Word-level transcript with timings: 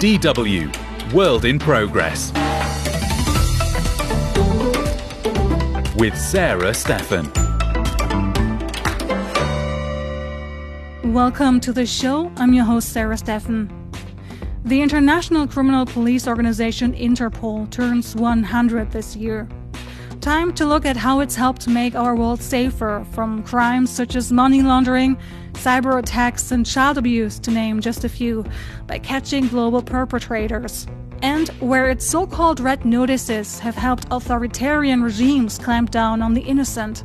DW 0.00 1.12
World 1.12 1.44
in 1.44 1.58
Progress 1.58 2.32
with 5.94 6.16
Sarah 6.16 6.70
Steffen. 6.70 7.26
Welcome 11.04 11.60
to 11.60 11.74
the 11.74 11.84
show. 11.84 12.32
I'm 12.36 12.54
your 12.54 12.64
host, 12.64 12.94
Sarah 12.94 13.16
Steffen. 13.16 13.70
The 14.64 14.80
International 14.80 15.46
Criminal 15.46 15.84
Police 15.84 16.26
Organization 16.26 16.94
Interpol 16.94 17.68
turns 17.70 18.16
100 18.16 18.92
this 18.92 19.14
year. 19.14 19.46
Time 20.22 20.54
to 20.54 20.64
look 20.64 20.86
at 20.86 20.96
how 20.96 21.20
it's 21.20 21.34
helped 21.34 21.68
make 21.68 21.94
our 21.94 22.16
world 22.16 22.40
safer 22.40 23.06
from 23.12 23.42
crimes 23.42 23.90
such 23.90 24.16
as 24.16 24.32
money 24.32 24.62
laundering, 24.62 25.18
cyber 25.52 25.98
attacks, 25.98 26.52
and 26.52 26.64
child 26.64 26.98
abuse, 26.98 27.38
to 27.40 27.50
name 27.50 27.80
just 27.80 28.04
a 28.04 28.08
few, 28.08 28.44
by 28.86 28.98
catching 28.98 29.48
global 29.48 29.82
perpetrators. 29.82 30.86
And 31.22 31.48
where 31.60 31.90
its 31.90 32.06
so 32.06 32.26
called 32.26 32.60
red 32.60 32.84
notices 32.84 33.58
have 33.58 33.74
helped 33.74 34.06
authoritarian 34.10 35.02
regimes 35.02 35.58
clamp 35.58 35.90
down 35.90 36.22
on 36.22 36.32
the 36.32 36.40
innocent. 36.40 37.04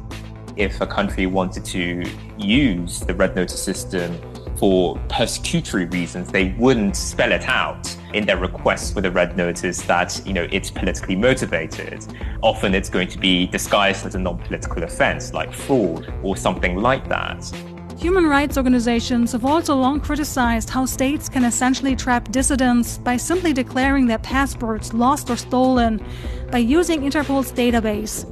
If 0.56 0.80
a 0.80 0.88
country 0.88 1.26
wanted 1.26 1.66
to 1.66 2.04
use 2.38 3.02
the 3.02 3.14
red 3.14 3.36
notice 3.36 3.62
system 3.62 4.18
for 4.58 4.96
persecutory 5.10 5.92
reasons, 5.92 6.32
they 6.32 6.56
wouldn't 6.58 6.96
spell 6.96 7.34
it 7.34 7.44
out 7.44 7.94
in 8.14 8.26
their 8.26 8.38
request 8.38 8.94
for 8.94 9.02
the 9.02 9.12
red 9.12 9.36
notice 9.36 9.82
that 9.82 10.22
you 10.26 10.32
know 10.32 10.48
it's 10.50 10.72
politically 10.72 11.18
motivated. 11.18 12.06
Often 12.42 12.74
it's 12.74 12.90
going 12.90 13.10
to 13.10 13.18
be 13.18 13.48
disguised 13.48 14.06
as 14.06 14.16
a 14.16 14.20
non-political 14.20 14.84
offense 14.84 15.34
like 15.34 15.52
fraud 15.52 16.14
or 16.24 16.38
something 16.38 16.78
like 16.78 17.10
that. 17.10 17.52
Human 17.98 18.28
rights 18.28 18.58
organizations 18.58 19.32
have 19.32 19.46
also 19.46 19.74
long 19.74 20.02
criticized 20.02 20.70
how 20.70 20.86
states 20.86 21.30
can 21.30 21.46
essentially 21.46 21.96
trap 21.96 22.30
dissidents 22.30 22.98
by 22.98 23.16
simply 23.16 23.54
declaring 23.54 24.06
their 24.06 24.20
passports 24.20 24.94
lost 24.94 25.30
or 25.30 25.38
stolen 25.38 26.06
by 26.52 26.58
using 26.58 27.04
Interpol's 27.04 27.54
database. 27.54 28.30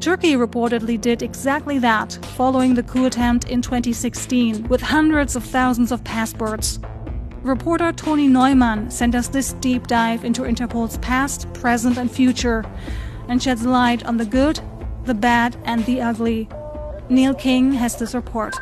Turkey 0.00 0.34
reportedly 0.34 0.98
did 0.98 1.22
exactly 1.22 1.78
that 1.80 2.12
following 2.36 2.72
the 2.72 2.84
coup 2.84 3.06
attempt 3.06 3.50
in 3.50 3.60
2016 3.60 4.68
with 4.68 4.80
hundreds 4.80 5.34
of 5.34 5.44
thousands 5.44 5.90
of 5.90 6.04
passports. 6.04 6.78
Reporter 7.42 7.92
Tony 7.92 8.28
Neumann 8.28 8.90
sent 8.90 9.16
us 9.16 9.26
this 9.26 9.54
deep 9.54 9.88
dive 9.88 10.24
into 10.24 10.44
Interpol's 10.44 10.98
past, 10.98 11.52
present, 11.52 11.98
and 11.98 12.10
future 12.10 12.64
and 13.28 13.42
sheds 13.42 13.66
light 13.66 14.06
on 14.06 14.16
the 14.16 14.24
good, 14.24 14.60
the 15.04 15.14
bad, 15.14 15.56
and 15.64 15.84
the 15.84 16.00
ugly. 16.00 16.48
Neil 17.08 17.34
King 17.34 17.72
has 17.72 17.96
this 17.96 18.14
report. 18.14 18.54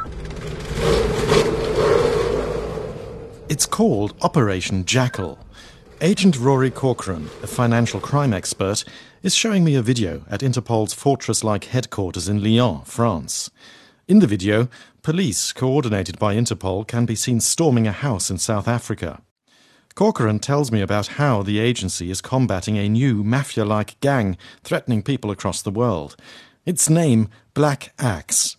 It's 3.49 3.65
called 3.65 4.15
Operation 4.21 4.85
Jackal. 4.85 5.39
Agent 6.03 6.39
Rory 6.39 6.71
Corcoran, 6.71 7.31
a 7.43 7.47
financial 7.47 7.99
crime 7.99 8.35
expert, 8.35 8.85
is 9.23 9.35
showing 9.35 9.65
me 9.65 9.75
a 9.75 9.81
video 9.81 10.27
at 10.29 10.41
Interpol's 10.41 10.93
fortress 10.93 11.43
like 11.43 11.65
headquarters 11.65 12.29
in 12.29 12.43
Lyon, 12.43 12.83
France. 12.85 13.51
In 14.07 14.19
the 14.19 14.27
video, 14.27 14.69
police, 15.03 15.55
coordinated 15.55 16.19
by 16.19 16.37
Interpol, 16.37 16.87
can 16.87 17.07
be 17.07 17.15
seen 17.15 17.41
storming 17.41 17.87
a 17.87 17.93
house 17.93 18.31
in 18.31 18.37
South 18.37 18.69
Africa. 18.69 19.23
Corcoran 19.95 20.41
tells 20.41 20.71
me 20.71 20.83
about 20.83 21.17
how 21.17 21.43
the 21.43 21.59
agency 21.59 22.11
is 22.11 22.21
combating 22.21 22.77
a 22.77 22.87
new 22.87 23.25
mafia 23.25 23.65
like 23.65 23.99
gang 24.01 24.37
threatening 24.63 25.03
people 25.03 25.31
across 25.31 25.63
the 25.63 25.71
world. 25.71 26.17
Its 26.67 26.91
name, 26.91 27.31
Black 27.55 27.95
Axe. 27.99 28.58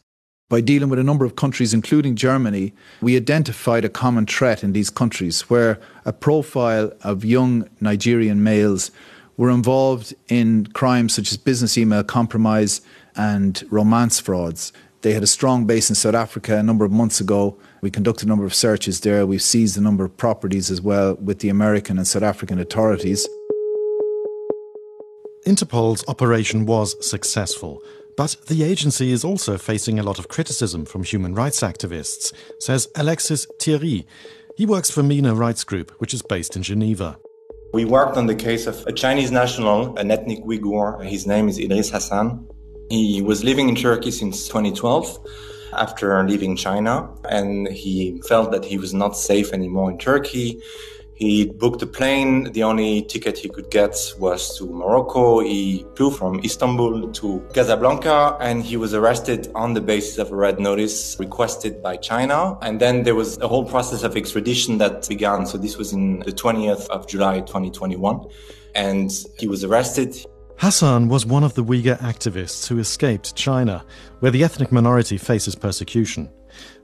By 0.49 0.61
dealing 0.61 0.89
with 0.89 0.97
a 0.97 1.03
number 1.03 1.25
of 1.25 1.35
countries, 1.35 1.75
including 1.75 2.15
Germany, 2.15 2.73
we 3.01 3.15
identified 3.15 3.85
a 3.85 3.89
common 3.89 4.25
threat 4.25 4.63
in 4.63 4.73
these 4.73 4.89
countries 4.89 5.41
where 5.41 5.79
a 6.05 6.11
profile 6.11 6.91
of 7.01 7.23
young 7.23 7.69
Nigerian 7.79 8.41
males 8.41 8.89
were 9.37 9.51
involved 9.51 10.15
in 10.27 10.65
crimes 10.73 11.13
such 11.13 11.31
as 11.31 11.37
business 11.37 11.77
email 11.77 12.03
compromise 12.03 12.81
and 13.15 13.63
romance 13.69 14.19
frauds. 14.19 14.73
They 15.01 15.13
had 15.13 15.21
a 15.21 15.27
strong 15.27 15.65
base 15.65 15.87
in 15.87 15.95
South 15.95 16.15
Africa 16.15 16.57
a 16.57 16.63
number 16.63 16.83
of 16.83 16.91
months 16.91 17.21
ago. 17.21 17.55
We 17.81 17.91
conducted 17.91 18.25
a 18.25 18.29
number 18.29 18.45
of 18.45 18.55
searches 18.55 19.01
there. 19.01 19.27
We've 19.27 19.43
seized 19.43 19.77
a 19.77 19.81
number 19.81 20.03
of 20.03 20.17
properties 20.17 20.71
as 20.71 20.81
well 20.81 21.13
with 21.21 21.39
the 21.39 21.49
American 21.49 21.99
and 21.99 22.07
South 22.07 22.23
African 22.23 22.57
authorities. 22.57 23.27
Interpol's 25.45 26.03
operation 26.07 26.65
was 26.65 26.95
successful, 27.07 27.81
but 28.19 28.35
the 28.47 28.63
agency 28.63 29.13
is 29.13 29.23
also 29.23 29.57
facing 29.57 29.97
a 29.97 30.03
lot 30.03 30.19
of 30.19 30.27
criticism 30.27 30.83
from 30.83 31.05
human 31.05 31.33
rights 31.33 31.61
activists, 31.61 32.33
says 32.59 32.89
Alexis 32.95 33.47
Thierry. 33.61 34.05
He 34.57 34.65
works 34.65 34.91
for 34.91 35.01
MENA 35.01 35.33
Rights 35.35 35.63
Group, 35.63 35.91
which 35.99 36.13
is 36.13 36.21
based 36.21 36.57
in 36.57 36.61
Geneva. 36.61 37.17
We 37.73 37.85
worked 37.85 38.17
on 38.17 38.27
the 38.27 38.35
case 38.35 38.67
of 38.67 38.85
a 38.87 38.91
Chinese 38.91 39.31
national, 39.31 39.97
an 39.97 40.11
ethnic 40.11 40.43
Uyghur. 40.43 41.01
His 41.05 41.25
name 41.25 41.47
is 41.47 41.57
Idris 41.57 41.91
Hassan. 41.91 42.45
He 42.89 43.21
was 43.21 43.45
living 43.45 43.69
in 43.69 43.75
Turkey 43.75 44.11
since 44.11 44.49
2012 44.49 45.17
after 45.77 46.21
leaving 46.27 46.57
China, 46.57 47.09
and 47.29 47.69
he 47.69 48.21
felt 48.27 48.51
that 48.51 48.65
he 48.65 48.77
was 48.77 48.93
not 48.93 49.15
safe 49.15 49.53
anymore 49.53 49.91
in 49.91 49.97
Turkey. 49.97 50.61
He 51.19 51.47
booked 51.47 51.81
a 51.81 51.85
plane. 51.85 52.49
The 52.53 52.63
only 52.63 53.01
ticket 53.01 53.37
he 53.37 53.49
could 53.49 53.69
get 53.69 53.93
was 54.17 54.57
to 54.57 54.65
Morocco. 54.65 55.41
He 55.41 55.85
flew 55.95 56.11
from 56.11 56.39
Istanbul 56.45 57.11
to 57.11 57.45
Casablanca 57.53 58.37
and 58.39 58.63
he 58.63 58.77
was 58.77 58.93
arrested 58.93 59.51
on 59.53 59.73
the 59.73 59.81
basis 59.81 60.17
of 60.17 60.31
a 60.31 60.35
red 60.35 60.61
notice 60.61 61.17
requested 61.19 61.83
by 61.83 61.97
China. 61.97 62.57
And 62.61 62.79
then 62.79 63.03
there 63.03 63.15
was 63.15 63.37
a 63.39 63.49
whole 63.49 63.65
process 63.65 64.03
of 64.03 64.15
extradition 64.15 64.77
that 64.77 65.09
began. 65.09 65.45
So 65.45 65.57
this 65.57 65.77
was 65.77 65.91
in 65.91 66.19
the 66.19 66.31
20th 66.31 66.87
of 66.87 67.05
July 67.05 67.41
2021. 67.41 68.25
And 68.73 69.11
he 69.37 69.49
was 69.49 69.65
arrested. 69.65 70.15
Hassan 70.55 71.09
was 71.09 71.25
one 71.25 71.43
of 71.43 71.53
the 71.53 71.65
Uyghur 71.65 71.99
activists 71.99 72.65
who 72.65 72.79
escaped 72.79 73.35
China, 73.35 73.83
where 74.21 74.31
the 74.31 74.45
ethnic 74.45 74.71
minority 74.71 75.17
faces 75.17 75.53
persecution. 75.55 76.29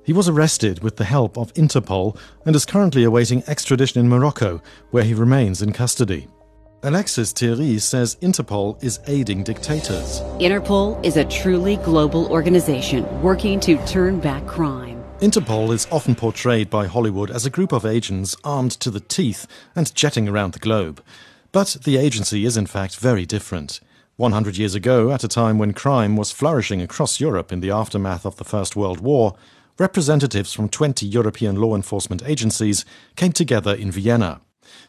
He 0.05 0.13
was 0.13 0.29
arrested 0.29 0.83
with 0.83 0.97
the 0.97 1.03
help 1.03 1.35
of 1.35 1.51
Interpol 1.55 2.15
and 2.45 2.55
is 2.55 2.63
currently 2.63 3.03
awaiting 3.03 3.43
extradition 3.47 3.99
in 3.99 4.07
Morocco, 4.07 4.61
where 4.91 5.03
he 5.03 5.15
remains 5.15 5.63
in 5.63 5.73
custody. 5.73 6.27
Alexis 6.83 7.31
Thierry 7.31 7.79
says 7.79 8.15
Interpol 8.17 8.81
is 8.83 8.99
aiding 9.07 9.43
dictators. 9.43 10.21
Interpol 10.39 11.03
is 11.03 11.17
a 11.17 11.25
truly 11.25 11.77
global 11.77 12.27
organization 12.31 13.03
working 13.23 13.59
to 13.61 13.83
turn 13.87 14.19
back 14.19 14.45
crime. 14.45 15.03
Interpol 15.21 15.73
is 15.73 15.87
often 15.91 16.13
portrayed 16.13 16.69
by 16.69 16.85
Hollywood 16.85 17.31
as 17.31 17.47
a 17.47 17.49
group 17.49 17.71
of 17.71 17.83
agents 17.83 18.35
armed 18.43 18.73
to 18.73 18.91
the 18.91 18.99
teeth 18.99 19.47
and 19.75 19.95
jetting 19.95 20.29
around 20.29 20.53
the 20.53 20.59
globe. 20.59 21.03
But 21.51 21.77
the 21.83 21.97
agency 21.97 22.45
is 22.45 22.57
in 22.57 22.67
fact 22.67 22.97
very 22.97 23.25
different. 23.25 23.79
100 24.17 24.55
years 24.55 24.75
ago, 24.75 25.11
at 25.11 25.23
a 25.23 25.27
time 25.27 25.57
when 25.57 25.73
crime 25.73 26.15
was 26.15 26.31
flourishing 26.31 26.81
across 26.81 27.19
Europe 27.19 27.51
in 27.51 27.59
the 27.59 27.71
aftermath 27.71 28.23
of 28.23 28.35
the 28.35 28.45
First 28.45 28.75
World 28.75 28.99
War, 28.99 29.35
representatives 29.77 30.53
from 30.53 30.69
20 30.69 31.05
European 31.05 31.55
law 31.55 31.75
enforcement 31.75 32.23
agencies 32.25 32.85
came 33.15 33.31
together 33.31 33.73
in 33.73 33.91
Vienna. 33.91 34.41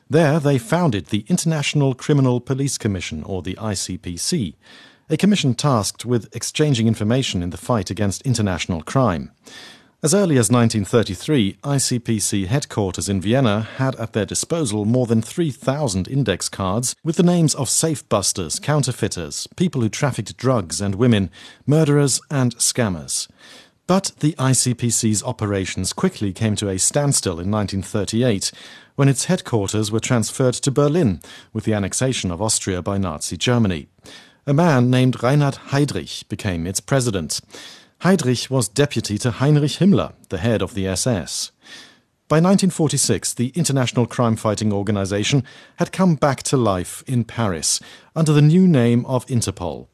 There, 0.09 0.39
they 0.39 0.59
founded 0.59 1.07
the 1.07 1.25
International 1.29 1.95
Criminal 1.95 2.41
Police 2.41 2.79
Commission, 2.79 3.23
or 3.25 3.43
the 3.43 3.55
ICPC, 3.55 4.55
a 5.11 5.17
commission 5.17 5.55
tasked 5.55 6.05
with 6.05 6.35
exchanging 6.35 6.89
information 6.89 7.43
in 7.43 7.51
the 7.51 7.57
fight 7.57 7.91
against 7.91 8.23
international 8.23 8.83
crime. 8.83 9.33
As 10.03 10.15
early 10.15 10.37
as 10.37 10.51
1933, 10.51 11.55
ICPC 11.65 12.47
headquarters 12.47 13.09
in 13.09 13.21
Vienna 13.21 13.63
had 13.63 13.97
at 13.97 14.13
their 14.13 14.27
disposal 14.27 14.85
more 14.85 15.07
than 15.07 15.23
3,000 15.23 16.07
index 16.07 16.49
cards 16.49 16.95
with 17.03 17.17
the 17.17 17.23
names 17.23 17.55
of 17.55 17.69
safe 17.69 18.07
busters, 18.09 18.59
counterfeiters, 18.59 19.49
people 19.57 19.81
who 19.81 19.89
trafficked 19.89 20.37
drugs 20.37 20.81
and 20.81 20.97
women, 20.97 21.31
murderers, 21.67 22.21
and 22.31 22.55
scammers. 22.57 23.27
But 23.87 24.13
the 24.19 24.33
ICPC's 24.33 25.23
operations 25.23 25.93
quickly 25.93 26.33
came 26.33 26.57
to 26.57 26.69
a 26.69 26.79
standstill 26.79 27.39
in 27.39 27.51
1938 27.51 28.51
when 28.97 29.09
its 29.09 29.27
headquarters 29.27 29.93
were 29.93 30.01
transferred 30.01 30.55
to 30.55 30.73
Berlin 30.73 31.21
with 31.53 31.65
the 31.65 31.75
annexation 31.75 32.33
of 32.33 32.43
Austria 32.43 32.83
by 32.83 32.99
Nazi 32.99 33.37
Germany. 33.37 33.87
A 34.45 34.53
man 34.53 34.91
named 34.91 35.23
Reinhard 35.23 35.57
Heydrich 35.69 36.29
became 36.29 36.67
its 36.67 36.81
president. 36.81 37.41
Heydrich 38.01 38.51
was 38.51 38.69
deputy 38.69 39.19
to 39.19 39.31
Heinrich 39.31 39.79
Himmler, 39.79 40.15
the 40.31 40.39
head 40.39 40.63
of 40.63 40.75
the 40.75 40.89
SS. 40.89 41.53
By 42.29 42.37
1946, 42.37 43.35
the 43.35 43.53
International 43.55 44.05
Crime 44.07 44.35
Fighting 44.35 44.73
Organization 44.73 45.45
had 45.77 45.93
come 45.93 46.17
back 46.17 46.43
to 46.45 46.57
life 46.57 47.05
in 47.07 47.23
Paris 47.23 47.81
under 48.17 48.33
the 48.33 48.43
new 48.43 48.67
name 48.67 49.07
of 49.07 49.25
Interpol. 49.27 49.87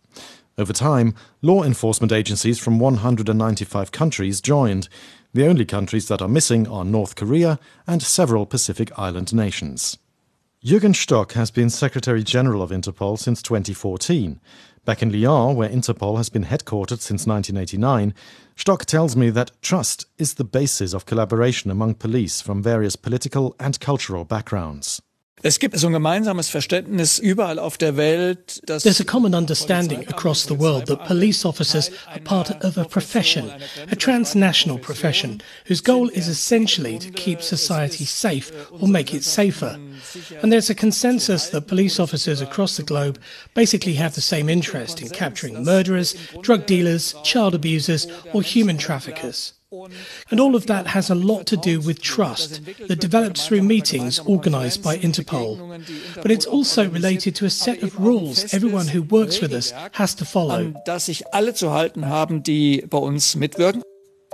Over 0.59 0.73
time, 0.73 1.15
law 1.41 1.63
enforcement 1.63 2.13
agencies 2.13 2.59
from 2.59 2.79
195 2.79 3.91
countries 3.91 4.41
joined. 4.41 4.89
The 5.33 5.47
only 5.47 5.65
countries 5.65 6.09
that 6.09 6.21
are 6.21 6.29
missing 6.29 6.69
are 6.69 6.85
North 6.85 7.17
Korea 7.17 7.59
and 7.87 8.03
several 8.03 8.45
Pacific 8.45 8.91
Island 8.99 9.35
nations. 9.35 9.97
Jürgen 10.65 10.95
Stock 10.95 11.33
has 11.33 11.51
been 11.51 11.71
Secretary 11.71 12.23
General 12.23 12.63
of 12.63 12.71
Interpol 12.71 13.19
since 13.19 13.43
2014. 13.43 14.41
Back 14.85 15.03
in 15.03 15.11
Lyon, 15.11 15.57
where 15.57 15.69
Interpol 15.69 16.19
has 16.19 16.29
been 16.29 16.45
headquartered 16.45 17.01
since 17.01 17.27
1989, 17.27 18.15
Stock 18.57 18.85
tells 18.85 19.17
me 19.17 19.31
that 19.31 19.53
trust 19.63 20.07
is 20.19 20.35
the 20.35 20.45
basis 20.45 20.93
of 20.93 21.07
collaboration 21.07 21.71
among 21.71 21.95
police 21.95 22.41
from 22.41 22.63
various 22.63 22.95
political 22.95 23.57
and 23.59 23.81
cultural 23.81 24.25
backgrounds. 24.25 25.01
Es 25.45 25.59
gibt 25.59 25.77
so 25.77 25.89
ein 25.89 25.93
gemeinsames 25.93 26.49
Verständnis 26.49 27.19
überall 27.19 27.59
auf 27.59 27.77
der 27.77 27.97
Welt, 27.97 28.61
dass 28.67 28.85
There's 28.85 29.01
a 29.01 29.05
common 29.05 29.35
understanding 29.35 30.07
across 30.09 30.47
the 30.47 30.57
world 30.57 30.87
that 30.87 31.05
police 31.05 31.45
officers 31.45 31.91
are 32.07 32.21
part 32.21 32.65
of 32.65 32.79
a 32.79 32.85
profession, 32.85 33.51
a 33.91 33.97
transnational 33.97 34.79
profession, 34.79 35.43
whose 35.67 35.83
goal 35.83 36.09
is 36.11 36.29
essentially 36.29 36.97
to 37.01 37.11
keep 37.11 37.43
society 37.43 38.05
safe 38.05 38.53
or 38.71 38.87
make 38.87 39.13
it 39.13 39.25
safer. 39.25 39.81
And 40.43 40.53
there's 40.53 40.71
a 40.71 40.77
consensus 40.77 41.51
that 41.51 41.67
police 41.67 41.99
officers 41.99 42.41
across 42.41 42.77
the 42.77 42.85
globe 42.85 43.19
basically 43.55 43.95
have 43.95 44.15
the 44.15 44.21
same 44.21 44.49
interest 44.49 45.03
in 45.03 45.09
capturing 45.09 45.65
murderers, 45.65 46.15
drug 46.43 46.67
dealers, 46.67 47.17
child 47.25 47.55
abusers, 47.57 48.07
or 48.33 48.43
human 48.43 48.79
traffickers. 48.79 49.55
And 50.31 50.41
all 50.41 50.55
of 50.55 50.67
that 50.67 50.87
has 50.89 51.11
a 51.11 51.15
lot 51.15 51.47
to 51.47 51.57
do 51.57 51.81
with 51.81 52.03
trust 52.03 52.65
that 52.89 53.01
develops 53.01 53.47
through 53.47 53.63
meetings 53.63 54.19
organized 54.21 54.83
by 54.83 54.99
Interpol. 54.99 55.85
But 56.21 56.31
it's 56.31 56.47
also 56.47 56.89
related 56.89 57.35
to 57.37 57.47
a 57.47 57.51
set 57.51 57.83
of 57.83 57.99
rules 57.99 58.53
everyone 58.53 58.89
who 58.89 59.03
works 59.03 59.41
with 59.41 59.53
us 59.53 59.73
has 59.93 60.15
to 60.17 60.25
follow. 60.25 60.73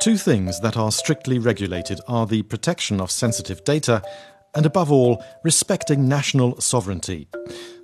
Two 0.01 0.17
things 0.17 0.61
that 0.61 0.77
are 0.77 0.93
strictly 0.93 1.39
regulated 1.39 2.01
are 2.07 2.27
the 2.27 2.43
protection 2.43 3.01
of 3.01 3.11
sensitive 3.11 3.65
data 3.65 4.03
and, 4.55 4.65
above 4.65 4.91
all, 4.91 5.23
respecting 5.45 6.09
national 6.09 6.61
sovereignty. 6.61 7.29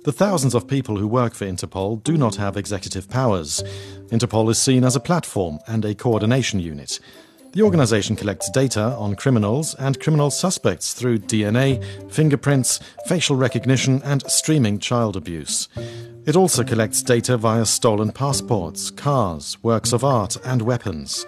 The 0.05 0.11
thousands 0.11 0.55
of 0.55 0.67
people 0.67 0.97
who 0.97 1.07
work 1.07 1.33
for 1.33 1.45
Interpol 1.45 2.03
do 2.03 2.17
not 2.17 2.35
have 2.35 2.57
executive 2.57 3.09
powers. 3.09 3.63
Interpol 4.07 4.49
is 4.49 4.61
seen 4.61 4.83
as 4.83 4.95
a 4.95 4.99
platform 4.99 5.59
and 5.67 5.83
a 5.83 5.95
coordination 5.95 6.59
unit. 6.59 6.99
The 7.55 7.61
organization 7.61 8.17
collects 8.17 8.49
data 8.49 8.81
on 8.81 9.15
criminals 9.15 9.75
and 9.75 9.97
criminal 10.01 10.29
suspects 10.29 10.93
through 10.93 11.19
DNA, 11.19 11.81
fingerprints, 12.11 12.81
facial 13.07 13.37
recognition, 13.37 14.01
and 14.03 14.29
streaming 14.29 14.77
child 14.77 15.15
abuse. 15.15 15.69
It 16.25 16.35
also 16.35 16.65
collects 16.65 17.01
data 17.01 17.37
via 17.37 17.65
stolen 17.65 18.11
passports, 18.11 18.91
cars, 18.91 19.57
works 19.63 19.93
of 19.93 20.03
art, 20.03 20.35
and 20.43 20.63
weapons. 20.63 21.25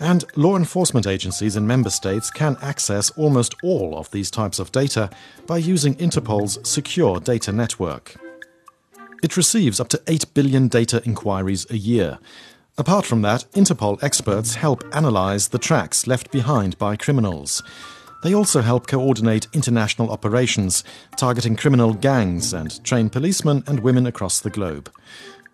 And 0.00 0.24
law 0.34 0.56
enforcement 0.56 1.06
agencies 1.06 1.54
in 1.54 1.68
member 1.68 1.90
states 1.90 2.32
can 2.32 2.56
access 2.60 3.10
almost 3.10 3.54
all 3.62 3.96
of 3.96 4.10
these 4.10 4.28
types 4.28 4.58
of 4.58 4.72
data 4.72 5.08
by 5.46 5.58
using 5.58 5.94
Interpol's 6.00 6.58
secure 6.68 7.20
data 7.20 7.52
network. 7.52 8.16
It 9.22 9.36
receives 9.36 9.78
up 9.78 9.88
to 9.90 10.02
8 10.08 10.34
billion 10.34 10.66
data 10.66 11.00
inquiries 11.04 11.64
a 11.70 11.76
year, 11.76 12.18
Apart 12.78 13.04
from 13.04 13.22
that, 13.22 13.44
Interpol 13.52 14.02
experts 14.02 14.54
help 14.54 14.84
analyze 14.92 15.48
the 15.48 15.58
tracks 15.58 16.06
left 16.06 16.30
behind 16.30 16.78
by 16.78 16.96
criminals. 16.96 17.62
They 18.22 18.34
also 18.34 18.60
help 18.60 18.86
coordinate 18.86 19.48
international 19.52 20.10
operations, 20.10 20.84
targeting 21.16 21.56
criminal 21.56 21.94
gangs 21.94 22.52
and 22.52 22.82
train 22.84 23.10
policemen 23.10 23.64
and 23.66 23.80
women 23.80 24.06
across 24.06 24.40
the 24.40 24.50
globe. 24.50 24.90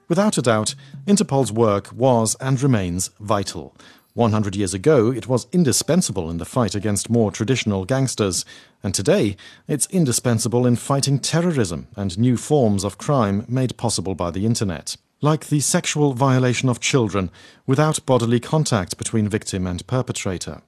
Without 0.08 0.38
a 0.38 0.42
doubt, 0.42 0.74
Interpol's 1.06 1.52
work 1.52 1.92
was 1.92 2.36
and 2.40 2.60
remains 2.60 3.10
vital. 3.20 3.74
100 4.14 4.56
years 4.56 4.72
ago, 4.72 5.12
it 5.12 5.28
was 5.28 5.46
indispensable 5.52 6.30
in 6.30 6.38
the 6.38 6.44
fight 6.44 6.74
against 6.74 7.10
more 7.10 7.30
traditional 7.30 7.84
gangsters, 7.84 8.44
and 8.82 8.94
today, 8.94 9.36
it's 9.69 9.86
indispensable 9.88 10.66
in 10.66 10.76
fighting 10.76 11.19
terrorism 11.19 11.88
and 11.96 12.19
new 12.19 12.36
forms 12.36 12.82
of 12.82 12.98
crime 12.98 13.44
made 13.48 13.76
possible 13.76 14.14
by 14.14 14.30
the 14.30 14.46
Internet 14.46 14.96
like 15.20 15.46
the 15.46 15.60
sexual 15.60 16.12
violation 16.12 16.68
of 16.68 16.80
children 16.80 17.30
without 17.66 18.04
bodily 18.06 18.40
contact 18.40 18.98
between 18.98 19.28
victim 19.28 19.66
and 19.66 19.86
perpetrator. 19.86 20.62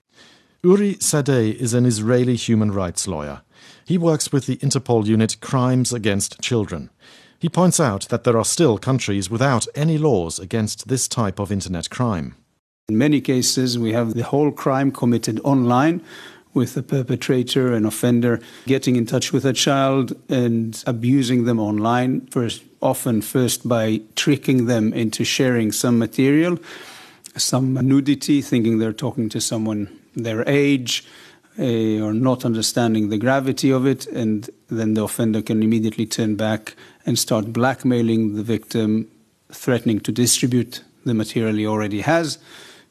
Uri 0.62 0.94
Sadeh 0.96 1.54
is 1.54 1.74
an 1.74 1.86
Israeli 1.86 2.34
human 2.34 2.72
rights 2.72 3.06
lawyer. 3.06 3.42
He 3.84 3.98
works 3.98 4.32
with 4.32 4.46
the 4.46 4.56
Interpol 4.56 5.06
unit 5.06 5.40
Crimes 5.40 5.92
Against 5.92 6.40
Children. 6.40 6.90
He 7.38 7.48
points 7.48 7.78
out 7.78 8.08
that 8.08 8.24
there 8.24 8.36
are 8.36 8.44
still 8.44 8.78
countries 8.78 9.30
without 9.30 9.66
any 9.74 9.96
laws 9.96 10.40
against 10.40 10.88
this 10.88 11.06
type 11.06 11.38
of 11.38 11.52
internet 11.52 11.88
crime. 11.88 12.34
In 12.88 12.98
many 12.98 13.20
cases, 13.20 13.78
we 13.78 13.92
have 13.92 14.14
the 14.14 14.24
whole 14.24 14.50
crime 14.50 14.90
committed 14.90 15.40
online 15.44 16.02
with 16.54 16.74
the 16.74 16.82
perpetrator 16.82 17.72
and 17.72 17.86
offender 17.86 18.40
getting 18.66 18.96
in 18.96 19.06
touch 19.06 19.32
with 19.32 19.44
a 19.44 19.52
child 19.52 20.16
and 20.28 20.82
abusing 20.86 21.44
them 21.44 21.60
online, 21.60 22.26
first, 22.26 22.64
often 22.80 23.20
first 23.20 23.68
by 23.68 24.00
tricking 24.16 24.66
them 24.66 24.92
into 24.92 25.24
sharing 25.24 25.72
some 25.72 25.98
material, 25.98 26.58
some 27.36 27.74
nudity, 27.74 28.42
thinking 28.42 28.78
they're 28.78 28.92
talking 28.92 29.28
to 29.28 29.40
someone 29.40 29.88
their 30.14 30.48
age. 30.48 31.06
Uh, 31.60 31.98
or 31.98 32.14
not 32.14 32.44
understanding 32.44 33.08
the 33.08 33.18
gravity 33.18 33.72
of 33.72 33.84
it, 33.84 34.06
and 34.06 34.48
then 34.68 34.94
the 34.94 35.02
offender 35.02 35.42
can 35.42 35.60
immediately 35.60 36.06
turn 36.06 36.36
back 36.36 36.76
and 37.04 37.18
start 37.18 37.52
blackmailing 37.52 38.36
the 38.36 38.44
victim, 38.44 39.10
threatening 39.50 39.98
to 39.98 40.12
distribute 40.12 40.84
the 41.04 41.14
material 41.14 41.56
he 41.56 41.66
already 41.66 42.00
has 42.00 42.38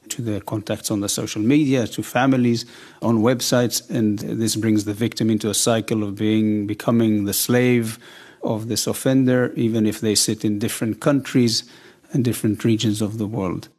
to 0.09 0.21
their 0.21 0.41
contacts 0.41 0.91
on 0.91 0.99
the 0.99 1.09
social 1.09 1.41
media, 1.41 1.87
to 1.87 2.03
families, 2.03 2.65
on 3.01 3.19
websites, 3.19 3.89
and 3.89 4.19
this 4.19 4.55
brings 4.57 4.85
the 4.85 4.93
victim 4.93 5.29
into 5.29 5.49
a 5.49 5.53
cycle 5.53 6.03
of 6.03 6.15
being 6.15 6.67
becoming 6.67 7.25
the 7.25 7.33
slave 7.33 7.97
of 8.41 8.67
this 8.67 8.87
offender, 8.87 9.53
even 9.55 9.85
if 9.85 9.99
they 9.99 10.15
sit 10.15 10.45
in 10.45 10.59
different 10.59 10.99
countries 10.99 11.63
and 12.11 12.23
different 12.23 12.63
regions 12.63 13.01
of 13.01 13.17
the 13.17 13.27
world. 13.27 13.69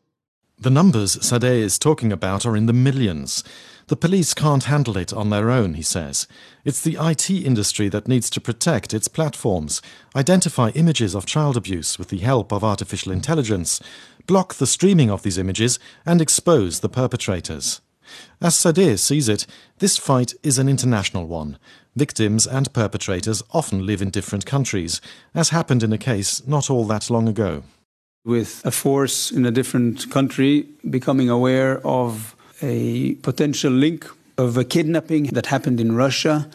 The 0.60 0.70
numbers 0.70 1.16
Sadeh 1.16 1.60
is 1.60 1.78
talking 1.78 2.12
about 2.12 2.44
are 2.44 2.56
in 2.56 2.66
the 2.66 2.72
millions. 2.72 3.44
The 3.86 3.96
police 3.96 4.34
can't 4.34 4.64
handle 4.64 4.96
it 4.96 5.12
on 5.12 5.30
their 5.30 5.50
own, 5.50 5.74
he 5.74 5.82
says. 5.82 6.26
It's 6.64 6.82
the 6.82 6.98
IT 7.00 7.30
industry 7.30 7.88
that 7.88 8.08
needs 8.08 8.28
to 8.30 8.40
protect 8.40 8.92
its 8.92 9.06
platforms, 9.06 9.80
identify 10.16 10.70
images 10.70 11.14
of 11.14 11.26
child 11.26 11.56
abuse 11.56 11.96
with 11.96 12.08
the 12.08 12.18
help 12.18 12.52
of 12.52 12.64
artificial 12.64 13.12
intelligence, 13.12 13.80
block 14.26 14.54
the 14.54 14.66
streaming 14.66 15.10
of 15.10 15.22
these 15.22 15.38
images, 15.38 15.78
and 16.04 16.20
expose 16.20 16.80
the 16.80 16.88
perpetrators. 16.88 17.80
As 18.40 18.54
Sadeh 18.54 18.98
sees 18.98 19.28
it, 19.28 19.46
this 19.78 19.96
fight 19.96 20.34
is 20.42 20.58
an 20.58 20.68
international 20.68 21.26
one. 21.26 21.58
Victims 21.98 22.46
and 22.46 22.72
perpetrators 22.72 23.42
often 23.50 23.84
live 23.84 24.00
in 24.00 24.10
different 24.10 24.46
countries, 24.46 25.00
as 25.34 25.48
happened 25.48 25.82
in 25.82 25.92
a 25.92 25.98
case 25.98 26.46
not 26.46 26.70
all 26.70 26.84
that 26.84 27.10
long 27.10 27.26
ago. 27.26 27.64
With 28.24 28.62
a 28.64 28.70
force 28.70 29.32
in 29.32 29.44
a 29.44 29.50
different 29.50 30.08
country 30.08 30.66
becoming 30.88 31.28
aware 31.28 31.84
of 31.84 32.36
a 32.62 33.14
potential 33.22 33.72
link 33.72 34.06
of 34.36 34.56
a 34.56 34.64
kidnapping 34.64 35.24
that 35.32 35.46
happened 35.46 35.80
in 35.80 35.96
Russia 35.96 36.48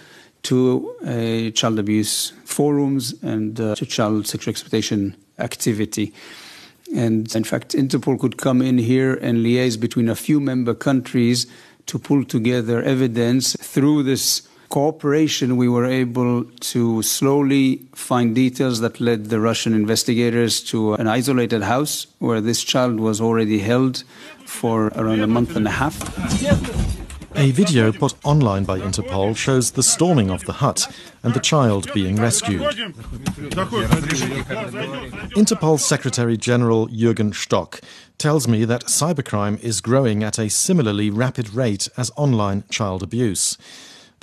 to 0.43 1.51
child 1.55 1.77
abuse 1.77 2.31
forums 2.45 3.13
and 3.21 3.59
uh, 3.59 3.75
to 3.75 3.85
child 3.85 4.27
sexual 4.27 4.51
exploitation 4.51 5.13
activity. 5.39 6.13
And 6.95 7.35
in 7.35 7.43
fact, 7.43 7.73
Interpol 7.73 8.17
could 8.17 8.37
come 8.37 8.61
in 8.61 8.77
here 8.77 9.15
and 9.15 9.39
liaise 9.39 9.77
between 9.77 10.07
a 10.07 10.15
few 10.15 10.39
member 10.39 10.73
countries 10.73 11.47
to 11.87 11.99
pull 11.99 12.23
together 12.23 12.81
evidence. 12.81 13.57
Through 13.57 14.03
this 14.03 14.47
cooperation, 14.73 15.55
we 15.55 15.69
were 15.69 15.85
able 15.85 16.43
to 16.59 17.03
slowly 17.03 17.79
find 17.93 18.33
details 18.33 18.79
that 18.79 18.99
led 18.99 19.25
the 19.25 19.39
Russian 19.39 19.75
investigators 19.75 20.63
to 20.63 20.93
uh, 20.93 20.95
an 20.97 21.07
isolated 21.07 21.61
house 21.61 22.07
where 22.17 22.41
this 22.41 22.63
child 22.63 22.99
was 22.99 23.21
already 23.21 23.59
held 23.59 24.03
for 24.47 24.87
around 24.95 25.21
a 25.21 25.27
month 25.27 25.55
and 25.55 25.67
a 25.67 25.75
half. 25.81 25.95
A 27.35 27.51
video 27.51 27.91
put 27.91 28.15
online 28.25 28.63
by 28.63 28.79
Interpol 28.79 29.37
shows 29.37 29.71
the 29.71 29.83
storming 29.83 30.31
of 30.31 30.43
the 30.45 30.53
hut 30.53 30.87
and 31.21 31.35
the 31.35 31.39
child 31.39 31.93
being 31.93 32.15
rescued. 32.15 32.61
Interpol 35.41 35.79
Secretary 35.79 36.35
General 36.35 36.87
Jürgen 36.87 37.35
Stock 37.35 37.79
tells 38.17 38.47
me 38.47 38.65
that 38.65 38.85
cybercrime 38.85 39.59
is 39.59 39.81
growing 39.81 40.23
at 40.23 40.39
a 40.39 40.49
similarly 40.49 41.11
rapid 41.11 41.53
rate 41.53 41.89
as 41.95 42.09
online 42.15 42.63
child 42.71 43.03
abuse. 43.03 43.55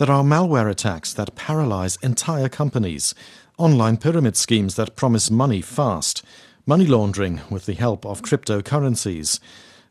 There 0.00 0.10
are 0.10 0.24
malware 0.24 0.70
attacks 0.70 1.12
that 1.12 1.34
paralyze 1.34 1.98
entire 2.02 2.48
companies, 2.48 3.14
online 3.58 3.98
pyramid 3.98 4.34
schemes 4.34 4.74
that 4.76 4.96
promise 4.96 5.30
money 5.30 5.60
fast, 5.60 6.24
money 6.64 6.86
laundering 6.86 7.42
with 7.50 7.66
the 7.66 7.74
help 7.74 8.06
of 8.06 8.22
cryptocurrencies. 8.22 9.40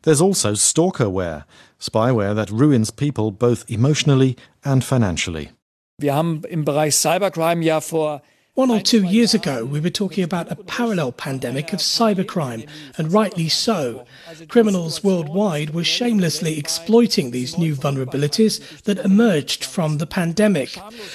There's 0.02 0.20
also 0.20 0.54
stalkerware, 0.54 1.44
spyware 1.78 2.34
that 2.34 2.50
ruins 2.50 2.90
people 2.90 3.30
both 3.30 3.64
emotionally 3.70 4.36
and 4.64 4.82
financially. 4.82 5.52
Wir 6.00 6.14
haben 6.14 6.42
im 6.42 6.64
Bereich 6.64 6.96
Cybercrime 6.96 7.62
ja 7.62 7.78
vor 7.78 8.20
One 8.60 8.70
or 8.70 8.80
two 8.82 9.04
years 9.04 9.32
ago, 9.32 9.64
we 9.64 9.80
were 9.80 9.88
talking 9.88 10.22
about 10.22 10.52
a 10.52 10.54
parallel 10.54 11.12
pandemic 11.12 11.72
of 11.72 11.80
cybercrime, 11.80 12.68
and 12.98 13.10
rightly 13.10 13.48
so. 13.48 14.04
Criminals 14.48 15.02
worldwide 15.02 15.70
were 15.70 15.82
shamelessly 15.82 16.58
exploiting 16.58 17.30
these 17.30 17.56
new 17.56 17.74
vulnerabilities 17.74 18.82
that 18.82 18.98
emerged 18.98 19.64
from 19.64 19.96
the 19.96 20.06
pandemic. 20.06 20.68